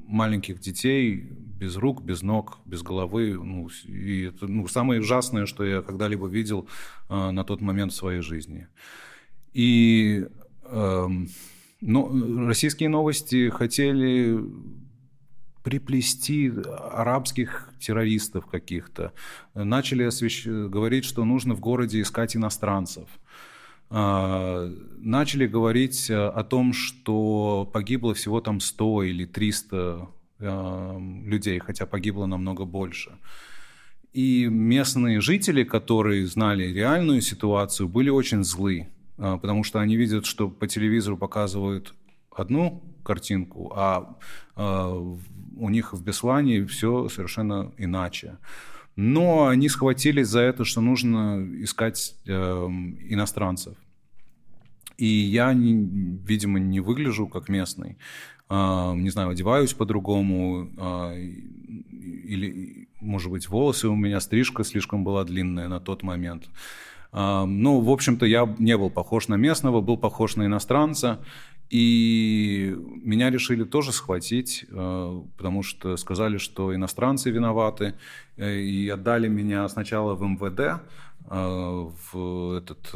маленьких 0.07 0.61
детей 0.61 1.29
без 1.61 1.77
рук, 1.77 2.03
без 2.03 2.23
ног, 2.23 2.59
без 2.65 2.83
головы. 2.83 3.35
Ну, 3.35 3.69
и 3.85 4.23
это 4.23 4.47
ну, 4.47 4.67
самое 4.69 5.03
ужасное, 5.03 5.45
что 5.45 5.63
я 5.63 5.83
когда-либо 5.83 6.27
видел 6.27 6.67
э, 7.11 7.31
на 7.31 7.45
тот 7.45 7.61
момент 7.61 7.93
в 7.93 7.97
своей 7.97 8.23
жизни. 8.23 8.67
И 9.53 10.25
э, 10.65 11.09
но, 11.83 12.47
российские 12.47 12.89
новости 12.89 13.51
хотели 13.51 14.41
приплести 15.63 16.53
арабских 16.93 17.71
террористов 17.81 18.47
каких-то. 18.47 19.13
Начали 19.55 20.05
освещ... 20.05 20.47
говорить, 20.47 21.05
что 21.05 21.25
нужно 21.25 21.55
в 21.55 21.61
городе 21.61 22.01
искать 22.01 22.37
иностранцев. 22.37 23.09
А, 23.91 24.71
начали 24.99 25.47
говорить 25.47 26.11
о 26.11 26.43
том, 26.45 26.73
что 26.73 27.71
погибло 27.73 28.15
всего 28.15 28.41
там 28.41 28.61
100 28.61 29.03
или 29.05 29.25
300 29.25 30.09
людей, 31.25 31.61
хотя 31.61 31.87
погибло 31.87 32.27
намного 32.27 32.65
больше. 32.65 33.13
И 34.13 34.47
местные 34.47 35.21
жители, 35.21 35.65
которые 35.65 36.27
знали 36.27 36.65
реальную 36.65 37.23
ситуацию, 37.23 37.89
были 37.89 38.11
очень 38.11 38.45
злы, 38.45 38.89
а, 39.17 39.39
потому 39.39 39.65
что 39.65 39.81
они 39.81 39.97
видят, 39.97 40.27
что 40.27 40.51
по 40.51 40.67
телевизору 40.67 41.17
показывают 41.17 41.95
одну 42.35 42.83
картинку, 43.05 43.73
а, 43.75 44.17
а 44.57 44.95
у 44.95 45.69
них 45.69 45.93
в 45.93 46.03
Беслане 46.03 46.65
все 46.67 47.09
совершенно 47.09 47.73
иначе. 47.79 48.39
Но 48.97 49.47
они 49.47 49.69
схватились 49.69 50.29
за 50.29 50.41
это, 50.41 50.65
что 50.65 50.81
нужно 50.81 51.47
искать 51.63 52.15
э, 52.27 52.33
иностранцев. 52.33 53.77
И 54.99 55.07
я, 55.07 55.53
видимо, 55.53 56.59
не 56.59 56.81
выгляжу 56.81 57.27
как 57.27 57.49
местный. 57.49 57.97
А, 58.49 58.95
не 58.95 59.09
знаю, 59.09 59.31
одеваюсь 59.31 59.73
по-другому. 59.73 60.69
А, 60.77 61.15
или, 61.15 62.89
может 63.01 63.31
быть, 63.31 63.49
волосы 63.49 63.89
у 63.89 63.97
меня, 63.97 64.21
стрижка 64.21 64.63
слишком 64.63 65.05
была 65.05 65.25
длинная 65.25 65.69
на 65.69 65.81
тот 65.81 66.03
момент. 66.03 66.49
Ну, 67.15 67.81
в 67.81 67.91
общем-то, 67.91 68.25
я 68.25 68.55
не 68.59 68.75
был 68.79 68.89
похож 68.89 69.29
на 69.29 69.35
местного, 69.35 69.83
был 69.83 69.99
похож 69.99 70.37
на 70.37 70.47
иностранца. 70.47 71.21
И 71.73 72.77
меня 73.03 73.31
решили 73.31 73.65
тоже 73.65 73.93
схватить, 73.93 74.67
э, 74.69 75.23
потому 75.39 75.63
что 75.63 75.97
сказали, 75.97 76.37
что 76.37 76.75
иностранцы 76.75 77.31
виноваты, 77.31 77.95
э, 78.37 78.59
и 78.59 78.91
отдали 78.91 79.29
меня 79.29 79.67
сначала 79.69 80.15
в 80.15 80.23
МВД, 80.23 80.61
э, 80.61 81.91
в 82.13 82.59
этот 82.59 82.95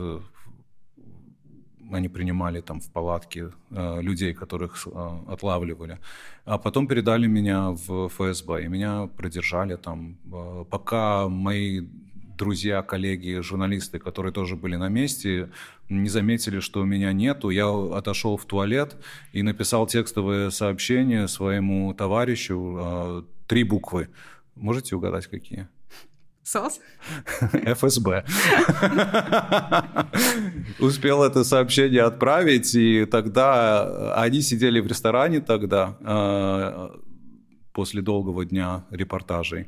они 1.92 2.08
принимали 2.08 2.60
там 2.60 2.80
в 2.80 2.90
палатке 2.90 3.50
людей, 3.70 4.34
которых 4.34 4.88
отлавливали, 5.28 5.98
а 6.44 6.58
потом 6.58 6.88
передали 6.88 7.28
меня 7.28 7.70
в 7.70 8.08
ФСБ, 8.08 8.64
и 8.64 8.68
меня 8.68 9.06
продержали 9.16 9.76
там, 9.76 10.16
пока 10.68 11.28
мои 11.28 11.86
друзья, 12.36 12.82
коллеги, 12.82 13.40
журналисты, 13.40 13.98
которые 13.98 14.32
тоже 14.32 14.56
были 14.56 14.76
на 14.76 14.88
месте, 14.88 15.50
не 15.88 16.08
заметили, 16.08 16.60
что 16.60 16.84
меня 16.84 17.12
нету. 17.12 17.50
Я 17.50 17.68
отошел 17.68 18.36
в 18.36 18.44
туалет 18.44 18.96
и 19.32 19.42
написал 19.42 19.86
текстовое 19.86 20.50
сообщение 20.50 21.28
своему 21.28 21.94
товарищу. 21.94 22.76
А, 22.78 23.24
три 23.46 23.64
буквы. 23.64 24.08
Можете 24.54 24.96
угадать, 24.96 25.26
какие? 25.26 25.68
СОС? 26.42 26.80
ФСБ. 27.40 28.24
Успел 30.78 31.24
это 31.24 31.42
сообщение 31.42 32.02
отправить, 32.02 32.74
и 32.74 33.04
тогда 33.04 34.14
они 34.22 34.42
сидели 34.42 34.78
в 34.80 34.86
ресторане 34.86 35.40
тогда, 35.40 35.96
а, 36.02 37.00
после 37.72 38.00
долгого 38.00 38.44
дня 38.44 38.84
репортажей. 38.90 39.66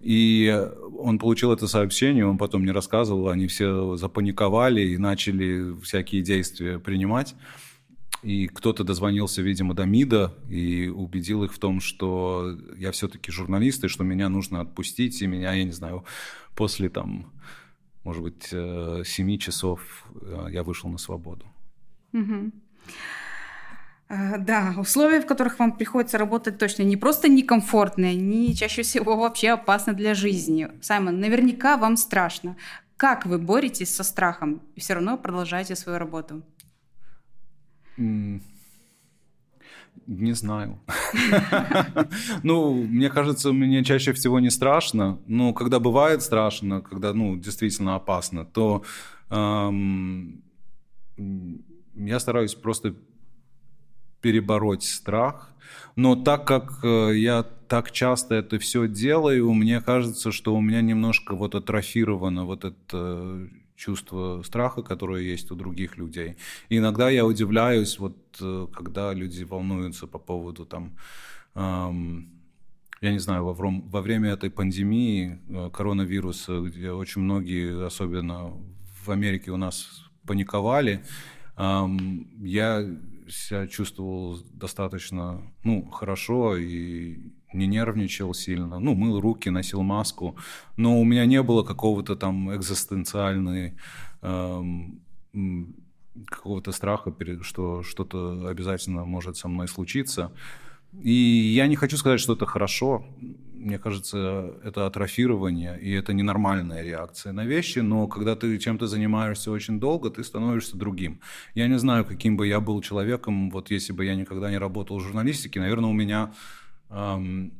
И 0.00 0.68
он 0.98 1.18
получил 1.18 1.52
это 1.52 1.66
сообщение, 1.66 2.26
он 2.26 2.38
потом 2.38 2.62
мне 2.62 2.72
рассказывал, 2.72 3.28
они 3.28 3.46
все 3.46 3.96
запаниковали 3.96 4.80
и 4.80 4.96
начали 4.96 5.78
всякие 5.82 6.22
действия 6.22 6.78
принимать. 6.78 7.34
И 8.22 8.48
кто-то 8.48 8.84
дозвонился, 8.84 9.40
видимо, 9.40 9.74
до 9.74 9.84
МИДа 9.84 10.34
и 10.48 10.88
убедил 10.88 11.44
их 11.44 11.52
в 11.52 11.58
том, 11.58 11.80
что 11.80 12.58
я 12.76 12.92
все-таки 12.92 13.32
журналист, 13.32 13.84
и 13.84 13.88
что 13.88 14.04
меня 14.04 14.28
нужно 14.28 14.60
отпустить, 14.60 15.22
и 15.22 15.26
меня, 15.26 15.52
я 15.54 15.64
не 15.64 15.72
знаю, 15.72 16.04
после 16.54 16.90
там, 16.90 17.32
может 18.04 18.22
быть, 18.22 18.48
э, 18.52 19.02
семи 19.06 19.38
часов 19.38 20.04
э, 20.20 20.48
я 20.50 20.62
вышел 20.62 20.90
на 20.90 20.98
свободу. 20.98 21.46
Угу. 22.12 22.52
Э, 24.10 24.38
да, 24.38 24.74
условия, 24.76 25.20
в 25.20 25.26
которых 25.26 25.60
вам 25.60 25.76
приходится 25.76 26.18
работать, 26.18 26.58
точно 26.58 26.82
не 26.82 26.96
просто 26.96 27.28
некомфортные, 27.28 28.10
они 28.10 28.56
чаще 28.56 28.82
всего 28.82 29.16
вообще 29.16 29.50
опасны 29.50 29.92
для 29.92 30.14
жизни. 30.14 30.68
Саймон, 30.80 31.20
наверняка 31.20 31.76
вам 31.76 31.96
страшно. 31.96 32.56
Как 32.96 33.24
вы 33.24 33.38
боретесь 33.38 33.94
со 33.94 34.02
страхом 34.02 34.62
и 34.74 34.80
все 34.80 34.94
равно 34.94 35.16
продолжаете 35.16 35.76
свою 35.76 35.98
работу? 35.98 36.42
Не 37.96 38.40
знаю. 40.32 40.80
Ну, 42.42 42.74
мне 42.74 43.10
кажется, 43.10 43.52
мне 43.52 43.84
чаще 43.84 44.12
всего 44.12 44.40
не 44.40 44.50
страшно. 44.50 45.20
Но 45.26 45.52
когда 45.52 45.78
бывает 45.78 46.22
страшно, 46.22 46.80
когда, 46.80 47.12
ну, 47.12 47.36
действительно 47.36 47.94
опасно, 47.94 48.44
то 48.44 48.82
я 51.96 52.18
стараюсь 52.18 52.54
просто 52.54 52.94
перебороть 54.20 54.84
страх. 54.84 55.50
Но 55.96 56.16
так 56.16 56.46
как 56.46 56.80
э, 56.82 57.12
я 57.16 57.42
так 57.42 57.92
часто 57.92 58.34
это 58.34 58.58
все 58.58 58.88
делаю, 58.88 59.52
мне 59.52 59.80
кажется, 59.80 60.32
что 60.32 60.54
у 60.54 60.60
меня 60.60 60.80
немножко 60.80 61.34
вот 61.34 61.54
атрофировано 61.54 62.44
вот 62.44 62.64
это 62.64 62.74
э, 62.92 63.48
чувство 63.76 64.42
страха, 64.42 64.82
которое 64.82 65.22
есть 65.22 65.50
у 65.50 65.54
других 65.54 65.96
людей. 65.96 66.36
И 66.68 66.78
иногда 66.78 67.10
я 67.10 67.24
удивляюсь, 67.24 67.98
вот 67.98 68.16
э, 68.40 68.66
когда 68.72 69.12
люди 69.12 69.44
волнуются 69.44 70.06
по 70.06 70.18
поводу 70.18 70.64
там, 70.66 70.96
эм, 71.54 72.30
я 73.00 73.12
не 73.12 73.18
знаю, 73.18 73.44
во, 73.44 73.54
во 73.54 74.00
время 74.02 74.30
этой 74.30 74.50
пандемии 74.50 75.38
коронавируса, 75.72 76.60
где 76.60 76.92
очень 76.92 77.22
многие, 77.22 77.86
особенно 77.86 78.52
в 79.04 79.10
Америке 79.10 79.50
у 79.50 79.56
нас 79.56 80.04
паниковали, 80.26 81.02
эм, 81.56 82.28
я 82.42 82.84
себя 83.30 83.66
чувствовал 83.66 84.38
достаточно 84.52 85.42
ну, 85.64 85.88
хорошо 85.90 86.56
и 86.56 87.18
не 87.52 87.66
нервничал 87.66 88.34
сильно. 88.34 88.78
Ну, 88.78 88.94
мыл 88.94 89.20
руки, 89.20 89.50
носил 89.50 89.82
маску. 89.82 90.36
Но 90.76 91.00
у 91.00 91.04
меня 91.04 91.26
не 91.26 91.42
было 91.42 91.62
какого-то 91.62 92.16
там 92.16 92.54
экзистенциальной 92.54 93.74
эм, 94.22 95.00
какого-то 96.26 96.72
страха, 96.72 97.14
что 97.42 97.82
что-то 97.82 98.48
обязательно 98.48 99.04
может 99.04 99.36
со 99.36 99.48
мной 99.48 99.68
случиться. 99.68 100.32
И 100.92 101.12
я 101.12 101.66
не 101.66 101.76
хочу 101.76 101.96
сказать, 101.96 102.20
что 102.20 102.34
это 102.34 102.46
хорошо 102.46 103.04
мне 103.60 103.78
кажется, 103.78 104.54
это 104.64 104.86
атрофирование, 104.86 105.78
и 105.78 105.92
это 105.92 106.14
ненормальная 106.14 106.82
реакция 106.82 107.32
на 107.32 107.44
вещи, 107.44 107.80
но 107.80 108.06
когда 108.08 108.34
ты 108.34 108.58
чем-то 108.58 108.86
занимаешься 108.86 109.50
очень 109.50 109.78
долго, 109.78 110.10
ты 110.10 110.24
становишься 110.24 110.78
другим. 110.78 111.20
Я 111.54 111.68
не 111.68 111.78
знаю, 111.78 112.04
каким 112.06 112.36
бы 112.36 112.46
я 112.46 112.60
был 112.60 112.80
человеком, 112.80 113.50
вот 113.50 113.70
если 113.70 113.92
бы 113.92 114.04
я 114.06 114.14
никогда 114.14 114.50
не 114.50 114.58
работал 114.58 114.98
в 114.98 115.02
журналистике, 115.02 115.60
наверное, 115.60 115.90
у 115.90 115.92
меня 115.92 116.32
эм, 116.88 117.52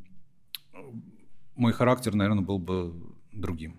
мой 1.55 1.73
характер, 1.73 2.15
наверное, 2.15 2.45
был 2.45 2.59
бы 2.59 2.95
другим 3.33 3.77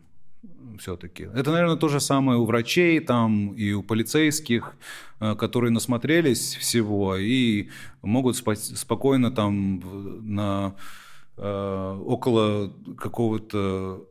все-таки. 0.80 1.30
Это, 1.36 1.52
наверное, 1.52 1.76
то 1.76 1.88
же 1.88 2.00
самое 2.00 2.40
у 2.40 2.46
врачей 2.46 3.00
там 3.00 3.54
и 3.54 3.74
у 3.74 3.84
полицейских, 3.84 4.76
э, 5.20 5.36
которые 5.36 5.72
насмотрелись 5.72 6.56
всего 6.56 7.16
и 7.18 7.70
могут 8.02 8.36
спокойно 8.36 9.32
там 9.32 9.82
на 10.22 10.76
Э, 11.38 11.98
около 12.06 12.72
какого-то 12.98 14.06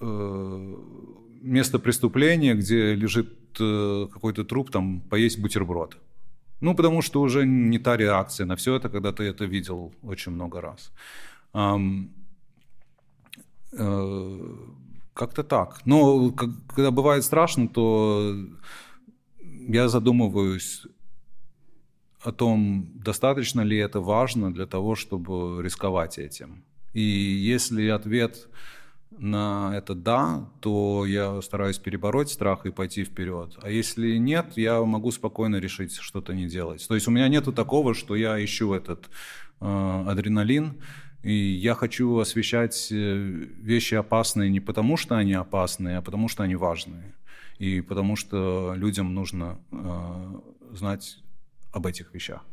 э, 0.00 0.76
места 1.42 1.78
преступления, 1.78 2.54
где 2.54 2.94
лежит 2.94 3.28
какой-то 3.56 4.44
труп, 4.44 4.70
там 4.72 5.00
поесть 5.00 5.38
бутерброд. 5.38 5.96
Ну, 6.60 6.74
потому 6.74 7.02
что 7.02 7.20
уже 7.22 7.46
не 7.46 7.78
та 7.78 7.96
реакция 7.96 8.46
на 8.46 8.56
все 8.56 8.74
это, 8.74 8.88
когда 8.88 9.12
ты 9.12 9.22
это 9.22 9.44
видел 9.44 9.94
очень 10.02 10.32
много 10.32 10.60
раз. 10.60 10.92
Как-то 15.14 15.44
так. 15.44 15.80
Но 15.84 16.32
когда 16.32 16.90
бывает 16.90 17.24
страшно, 17.24 17.68
то 17.68 18.36
я 19.68 19.88
задумываюсь 19.88 20.86
о 22.20 22.32
том, 22.32 22.90
достаточно 22.94 23.60
ли 23.60 23.76
это 23.76 24.00
важно 24.00 24.52
для 24.52 24.66
того, 24.66 24.96
чтобы 24.96 25.62
рисковать 25.62 26.18
этим. 26.18 26.64
И 26.92 27.00
если 27.00 27.88
ответ 27.88 28.48
на 29.18 29.72
это 29.76 29.94
«да», 29.94 30.48
то 30.60 31.04
я 31.06 31.40
стараюсь 31.42 31.78
перебороть 31.78 32.30
страх 32.30 32.66
и 32.66 32.70
пойти 32.70 33.04
вперед. 33.04 33.56
А 33.62 33.70
если 33.70 34.16
нет, 34.16 34.56
я 34.56 34.82
могу 34.82 35.12
спокойно 35.12 35.56
решить 35.56 35.94
что-то 35.94 36.34
не 36.34 36.46
делать. 36.46 36.86
То 36.88 36.94
есть 36.94 37.06
у 37.06 37.10
меня 37.10 37.28
нету 37.28 37.52
такого, 37.52 37.94
что 37.94 38.16
я 38.16 38.42
ищу 38.44 38.72
этот 38.72 39.08
э, 39.60 40.04
адреналин, 40.08 40.80
и 41.24 41.32
я 41.32 41.74
хочу 41.74 42.18
освещать 42.18 42.88
э, 42.90 43.46
вещи 43.62 43.94
опасные 43.94 44.50
не 44.50 44.60
потому, 44.60 44.98
что 44.98 45.16
они 45.16 45.32
опасные, 45.32 45.98
а 45.98 46.02
потому, 46.02 46.28
что 46.28 46.42
они 46.42 46.54
важные. 46.54 47.14
И 47.58 47.80
потому 47.80 48.14
что 48.14 48.74
людям 48.76 49.14
нужно 49.14 49.58
э, 49.72 50.40
знать 50.72 51.18
об 51.72 51.86
этих 51.86 52.12
вещах. 52.12 52.44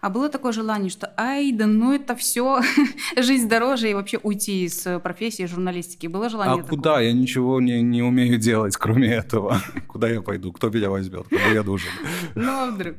А 0.00 0.08
было 0.08 0.30
такое 0.30 0.52
желание, 0.52 0.88
что 0.88 1.12
ай, 1.18 1.52
да 1.52 1.66
ну 1.66 1.92
это 1.92 2.16
все, 2.16 2.62
жизнь 3.16 3.48
дороже 3.48 3.90
и 3.90 3.94
вообще 3.94 4.18
уйти 4.22 4.64
из 4.64 4.86
э, 4.86 4.98
профессии 4.98 5.44
журналистики? 5.44 6.06
Было 6.06 6.30
желание 6.30 6.54
А 6.54 6.62
такое? 6.62 6.70
куда? 6.70 7.00
Я 7.00 7.12
ничего 7.12 7.60
не, 7.60 7.82
не 7.82 8.02
умею 8.02 8.38
делать, 8.38 8.74
кроме 8.76 9.08
этого. 9.08 9.60
куда 9.86 10.08
я 10.08 10.22
пойду? 10.22 10.50
Кто 10.50 10.70
меня 10.70 10.88
возьмет? 10.88 11.26
Кому 11.28 11.52
я 11.52 11.62
нужен? 11.62 11.90
Ну, 12.34 12.50
а 12.50 12.70
вдруг? 12.70 12.96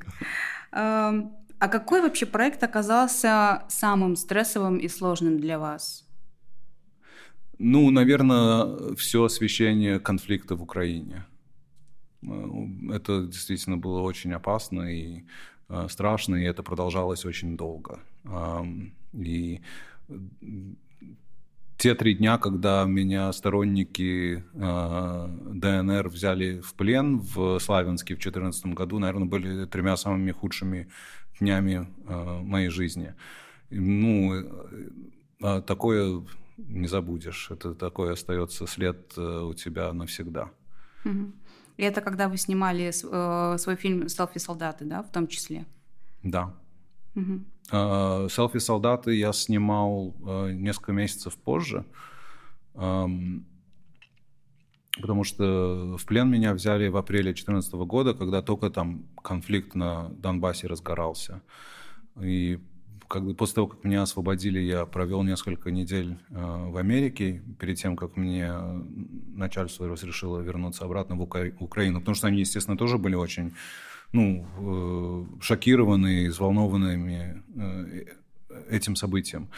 А 1.59 1.67
какой 1.67 2.01
вообще 2.01 2.25
проект 2.25 2.63
оказался 2.63 3.63
самым 3.67 4.15
стрессовым 4.15 4.77
и 4.77 4.87
сложным 4.87 5.39
для 5.39 5.57
вас? 5.57 6.07
Ну, 7.57 7.89
наверное, 7.89 8.95
все 8.95 9.23
освещение 9.23 9.99
конфликта 9.99 10.55
в 10.55 10.61
Украине. 10.61 11.25
Э, 12.21 12.27
это 12.91 13.23
действительно 13.23 13.77
было 13.77 14.01
очень 14.01 14.33
опасно 14.33 14.83
и 14.93 15.23
э, 15.69 15.87
страшно, 15.89 16.35
и 16.35 16.43
это 16.43 16.61
продолжалось 16.61 17.25
очень 17.25 17.57
долго. 17.57 17.99
И 19.13 19.61
те 21.77 21.93
три 21.93 22.15
дня, 22.15 22.37
когда 22.37 22.85
меня 22.85 23.31
сторонники 23.33 24.43
э, 24.53 25.27
ДНР 25.53 26.09
взяли 26.09 26.59
в 26.59 26.73
плен 26.73 27.19
в 27.19 27.59
Славянске 27.59 28.15
в 28.15 28.19
2014 28.19 28.65
году, 28.67 28.97
наверное, 28.99 29.27
были 29.27 29.65
тремя 29.65 29.95
самыми 29.95 30.31
худшими 30.31 30.89
днями 31.39 31.87
э, 32.07 32.41
моей 32.43 32.69
жизни. 32.69 33.13
Ну, 33.69 34.33
э, 35.41 35.61
такое 35.61 36.23
не 36.57 36.87
забудешь. 36.87 37.51
Это 37.51 37.75
такое 37.75 38.13
остается 38.13 38.67
след 38.67 39.13
э, 39.17 39.21
у 39.21 39.53
тебя 39.53 39.93
навсегда. 39.93 40.49
И 41.77 41.83
это 41.83 42.01
когда 42.01 42.27
вы 42.27 42.37
снимали 42.37 42.89
э, 42.89 43.57
свой 43.57 43.75
фильм 43.75 44.09
«Селфи-солдаты», 44.09 44.85
да, 44.85 45.03
в 45.03 45.11
том 45.11 45.27
числе? 45.27 45.65
Да. 46.23 46.53
Угу. 47.15 48.29
«Селфи-солдаты» 48.29 49.13
я 49.13 49.31
снимал 49.31 50.15
э, 50.25 50.51
несколько 50.53 50.91
месяцев 50.91 51.35
позже, 51.35 51.85
потому 55.01 55.23
что 55.23 55.97
в 55.97 56.05
плен 56.05 56.29
меня 56.29 56.53
взяли 56.53 56.87
в 56.87 56.97
апреле 56.97 57.25
2014 57.25 57.73
года, 57.73 58.13
когда 58.13 58.41
только 58.41 58.69
там 58.69 59.05
конфликт 59.23 59.75
на 59.75 60.09
Донбассе 60.09 60.67
разгорался. 60.67 61.41
И 62.19 62.59
как 63.07 63.23
бы 63.23 63.33
после 63.33 63.55
того, 63.55 63.67
как 63.67 63.83
меня 63.83 64.01
освободили, 64.01 64.59
я 64.59 64.85
провел 64.85 65.23
несколько 65.23 65.71
недель 65.71 66.17
э, 66.29 66.35
в 66.69 66.77
Америке, 66.77 67.41
перед 67.59 67.77
тем, 67.77 67.95
как 67.95 68.17
мне 68.17 68.51
начальство 69.33 69.87
разрешило 69.87 70.39
вернуться 70.39 70.85
обратно 70.85 71.15
в 71.15 71.21
Укра- 71.21 71.53
Украину, 71.59 71.99
потому 71.99 72.15
что 72.15 72.27
они, 72.27 72.39
естественно, 72.39 72.77
тоже 72.77 72.97
были 72.97 73.15
очень 73.15 73.53
ну, 74.11 74.45
э, 74.59 75.41
шокированы, 75.41 76.29
взволнованными 76.29 77.43
э, 77.55 78.05
этим 78.69 78.95
событием. 78.95 79.49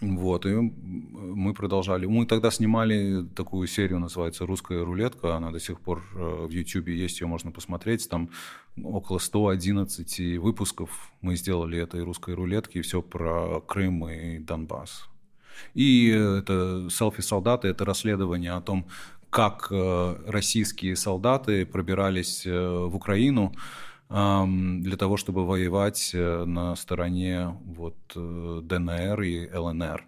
Вот, 0.00 0.44
и 0.44 0.50
мы 0.50 1.54
продолжали. 1.54 2.04
Мы 2.04 2.26
тогда 2.26 2.50
снимали 2.50 3.24
такую 3.34 3.66
серию, 3.66 3.98
называется 3.98 4.44
«Русская 4.44 4.84
рулетка». 4.84 5.36
Она 5.36 5.50
до 5.50 5.58
сих 5.58 5.80
пор 5.80 6.04
э, 6.14 6.46
в 6.46 6.50
YouTube 6.50 6.88
есть, 6.88 7.20
ее 7.22 7.26
можно 7.26 7.50
посмотреть. 7.50 8.06
Там 8.08 8.28
около 8.82 9.18
111 9.18 10.38
выпусков 10.38 11.12
мы 11.22 11.36
сделали 11.36 11.78
этой 11.78 12.02
«Русской 12.02 12.34
рулетки», 12.34 12.78
и 12.78 12.82
все 12.82 13.00
про 13.00 13.60
Крым 13.62 14.06
и 14.08 14.38
Донбасс. 14.38 15.08
И 15.72 16.08
это 16.08 16.88
«Селфи-солдаты»— 16.90 17.68
это 17.68 17.86
расследование 17.86 18.52
о 18.52 18.60
том, 18.60 18.86
как 19.30 19.68
э, 19.70 20.16
российские 20.26 20.94
солдаты 20.96 21.64
пробирались 21.64 22.46
э, 22.46 22.50
в 22.52 22.94
Украину, 22.96 23.54
для 24.08 24.96
того, 24.96 25.16
чтобы 25.16 25.44
воевать 25.44 26.12
э, 26.14 26.44
на 26.44 26.76
стороне 26.76 27.56
вот, 27.64 27.96
э, 28.14 28.60
ДНР 28.62 29.20
и 29.22 29.50
ЛНР. 29.52 30.04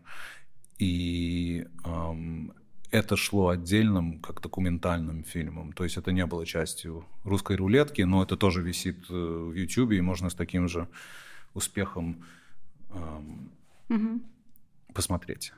И 0.79 1.67
это 2.91 3.17
шло 3.17 3.49
отдельным, 3.49 4.21
как 4.21 4.41
документальным 4.41 5.25
фильмом. 5.25 5.73
То 5.73 5.85
есть 5.85 5.97
это 5.97 6.13
не 6.13 6.25
было 6.27 6.47
частью 6.47 7.05
русской 7.25 7.57
рулетки, 7.57 8.03
но 8.03 8.23
это 8.23 8.37
тоже 8.37 8.63
висит 8.63 8.99
э, 9.11 9.13
в 9.13 9.53
YouTube, 9.53 9.93
и 9.93 10.01
можно 10.01 10.31
с 10.31 10.35
таким 10.35 10.69
же 10.69 10.87
успехом 11.55 12.25
эм, 12.91 13.51
угу. 13.89 14.21
посмотреть. 14.95 15.53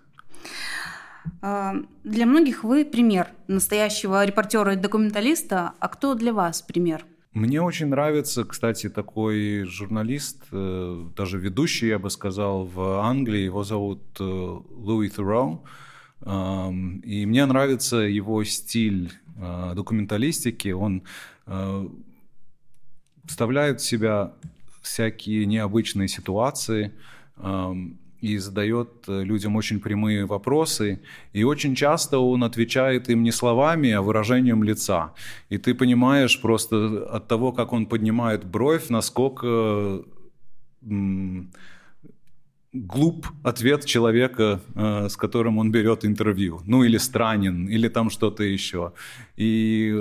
Для 1.43 2.27
многих 2.27 2.65
вы 2.65 2.87
пример 2.87 3.29
настоящего 3.47 4.25
репортера 4.25 4.73
и 4.73 4.77
документалиста. 4.77 5.75
А 5.79 5.89
кто 5.89 6.15
для 6.15 6.33
вас 6.33 6.63
пример? 6.63 7.05
Мне 7.33 7.63
очень 7.63 7.87
нравится, 7.87 8.45
кстати, 8.45 8.89
такой 8.89 9.63
журналист, 9.63 10.43
э, 10.51 11.07
даже 11.17 11.39
ведущий, 11.39 11.87
я 11.87 12.01
бы 12.01 12.11
сказал, 12.11 12.65
в 12.65 13.05
Англии. 13.05 13.45
Его 13.45 13.63
зовут 13.63 14.03
э, 14.19 14.25
Луи 14.25 15.09
Thurow. 15.09 15.61
И 16.23 17.27
мне 17.27 17.47
нравится 17.47 17.97
его 17.99 18.45
стиль 18.45 19.13
э, 19.37 19.73
документалистики. 19.75 20.69
Он 20.69 21.03
вставляет 23.25 23.81
в 23.81 23.87
себя 23.87 24.35
всякие 24.83 25.47
необычные 25.47 26.09
ситуации, 26.09 26.93
и 28.21 28.39
задает 28.39 28.89
э, 29.09 29.23
людям 29.25 29.57
очень 29.57 29.81
прямые 29.81 30.27
вопросы, 30.27 31.01
и 31.33 31.45
очень 31.45 31.75
часто 31.75 32.19
он 32.19 32.45
отвечает 32.45 33.09
им 33.09 33.23
не 33.23 33.33
словами, 33.33 33.91
а 33.93 34.03
выражением 34.03 34.63
лица. 34.63 35.13
И 35.49 35.59
ты 35.59 35.75
понимаешь 35.75 36.41
просто 36.41 37.07
от 37.11 37.29
того, 37.29 37.53
как 37.53 37.73
он 37.73 37.87
поднимает 37.87 38.45
бровь, 38.45 38.89
насколько 38.89 40.03
глуп 42.73 43.27
ответ 43.43 43.85
человека, 43.85 44.61
э, 44.75 45.09
с 45.09 45.17
которым 45.17 45.59
он 45.59 45.73
берет 45.73 46.05
интервью. 46.05 46.61
Ну 46.67 46.85
или 46.85 46.99
странен, 46.99 47.69
или 47.69 47.89
там 47.89 48.11
что-то 48.11 48.45
еще. 48.45 48.93
И 49.37 49.93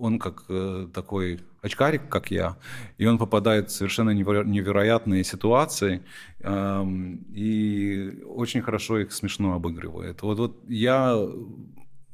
он 0.00 0.18
как 0.18 0.44
э, 0.48 0.88
такой 0.92 1.40
очкарик, 1.62 2.08
как 2.08 2.30
я, 2.30 2.56
и 2.98 3.06
он 3.06 3.18
попадает 3.18 3.70
в 3.70 3.72
совершенно 3.72 4.10
невероятные 4.10 5.24
ситуации 5.24 6.04
эм, 6.40 7.26
и 7.34 8.22
очень 8.26 8.62
хорошо 8.62 8.98
их 9.00 9.12
смешно 9.12 9.54
обыгрывает. 9.54 10.22
Вот, 10.22 10.38
вот 10.38 10.64
я 10.68 11.16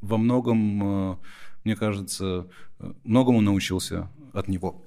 во 0.00 0.16
многом, 0.16 1.12
э, 1.12 1.16
мне 1.64 1.76
кажется, 1.76 2.48
многому 3.04 3.42
научился 3.42 4.08
от 4.32 4.48
него. 4.48 4.82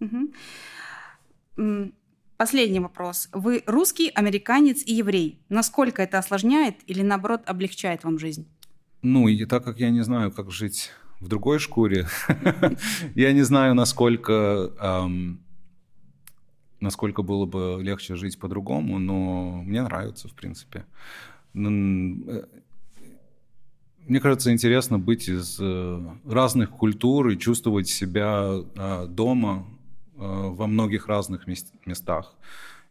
Угу. 0.00 1.92
Последний 2.36 2.80
вопрос. 2.80 3.28
Вы 3.32 3.62
русский, 3.66 4.08
американец 4.08 4.82
и 4.84 4.94
еврей. 4.94 5.38
Насколько 5.48 6.02
это 6.02 6.18
осложняет 6.18 6.76
или, 6.86 7.02
наоборот, 7.02 7.42
облегчает 7.46 8.02
вам 8.02 8.18
жизнь? 8.18 8.48
Ну, 9.02 9.28
и 9.28 9.44
так 9.44 9.64
как 9.64 9.78
я 9.78 9.90
не 9.90 10.02
знаю, 10.02 10.32
как 10.32 10.50
жить 10.50 10.90
в 11.20 11.28
другой 11.28 11.60
шкуре, 11.60 12.08
я 13.14 13.32
не 13.32 13.42
знаю, 13.42 13.74
насколько, 13.74 15.08
насколько 16.80 17.22
было 17.22 17.46
бы 17.46 17.78
легче 17.80 18.16
жить 18.16 18.38
по-другому, 18.38 18.98
но 18.98 19.62
мне 19.62 19.82
нравится, 19.82 20.28
в 20.28 20.34
принципе. 20.34 20.86
Э, 21.54 21.58
мне 24.06 24.20
кажется, 24.20 24.52
интересно 24.52 24.98
быть 24.98 25.28
из 25.28 25.58
э, 25.60 26.16
разных 26.26 26.70
культур 26.70 27.28
и 27.28 27.38
чувствовать 27.38 27.88
себя 27.88 28.26
а, 28.76 29.06
дома 29.06 29.66
во 30.16 30.66
многих 30.66 31.08
разных 31.08 31.46
местах. 31.46 32.34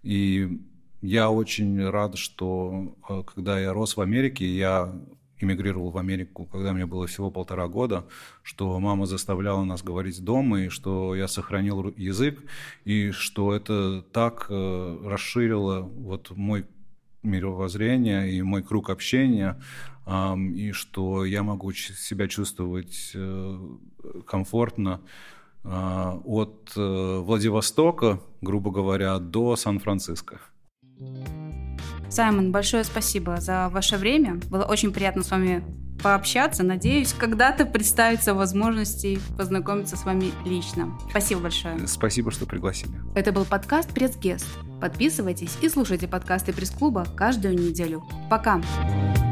И 0.04 0.60
я 1.04 1.30
очень 1.30 1.84
рад, 1.90 2.18
что 2.18 2.96
э, 3.10 3.24
когда 3.26 3.60
я 3.60 3.74
рос 3.74 3.98
в 3.98 4.02
Америке, 4.02 4.46
я 4.46 4.94
эмигрировал 5.38 5.90
в 5.90 5.98
Америку, 5.98 6.46
когда 6.50 6.72
мне 6.72 6.86
было 6.86 7.08
всего 7.08 7.30
полтора 7.30 7.68
года, 7.68 8.06
что 8.42 8.80
мама 8.80 9.06
заставляла 9.06 9.66
нас 9.66 9.84
говорить 9.84 10.24
дома, 10.24 10.62
и 10.62 10.70
что 10.70 11.14
я 11.14 11.28
сохранил 11.28 11.94
язык, 11.98 12.42
и 12.86 13.12
что 13.12 13.54
это 13.54 14.02
так 14.14 14.46
э, 14.50 14.98
расширило 15.04 15.82
вот 15.82 16.32
мой 16.38 16.66
мировоззрение 17.22 18.32
и 18.32 18.42
мой 18.42 18.64
круг 18.64 18.90
общения, 18.90 19.62
и 20.06 20.72
что 20.74 21.24
я 21.24 21.44
могу 21.44 21.72
себя 21.72 22.28
чувствовать 22.28 23.16
комфортно 24.28 25.00
от 25.64 26.72
э, 26.76 27.20
Владивостока, 27.20 28.20
грубо 28.41 28.72
говоря, 28.72 29.18
до 29.20 29.55
Сан-Франциско. 29.55 30.39
Саймон, 32.09 32.51
большое 32.51 32.84
спасибо 32.84 33.38
за 33.39 33.70
ваше 33.70 33.97
время. 33.97 34.39
Было 34.49 34.66
очень 34.66 34.93
приятно 34.93 35.24
с 35.24 35.32
вами 35.32 35.64
пообщаться. 36.03 36.64
Надеюсь, 36.64 37.14
когда-то 37.14 37.66
представится 37.66 38.34
возможности 38.34 39.20
познакомиться 39.38 39.95
с 39.95 40.05
вами 40.05 40.32
лично. 40.45 40.91
Спасибо 41.09 41.41
большое. 41.41 41.88
Спасибо, 41.88 42.30
что 42.30 42.45
пригласили. 42.45 42.93
Это 43.16 43.32
был 43.32 43.45
подкаст 43.45 43.93
«Пресс-гест». 43.93 44.45
Подписывайтесь 44.82 45.57
и 45.61 45.70
слушайте 45.70 46.07
подкасты 46.07 46.53
пресс-клуба 46.53 47.07
каждую 47.16 47.55
неделю. 47.55 48.03
Пока! 48.30 48.57
Пока! 48.57 49.23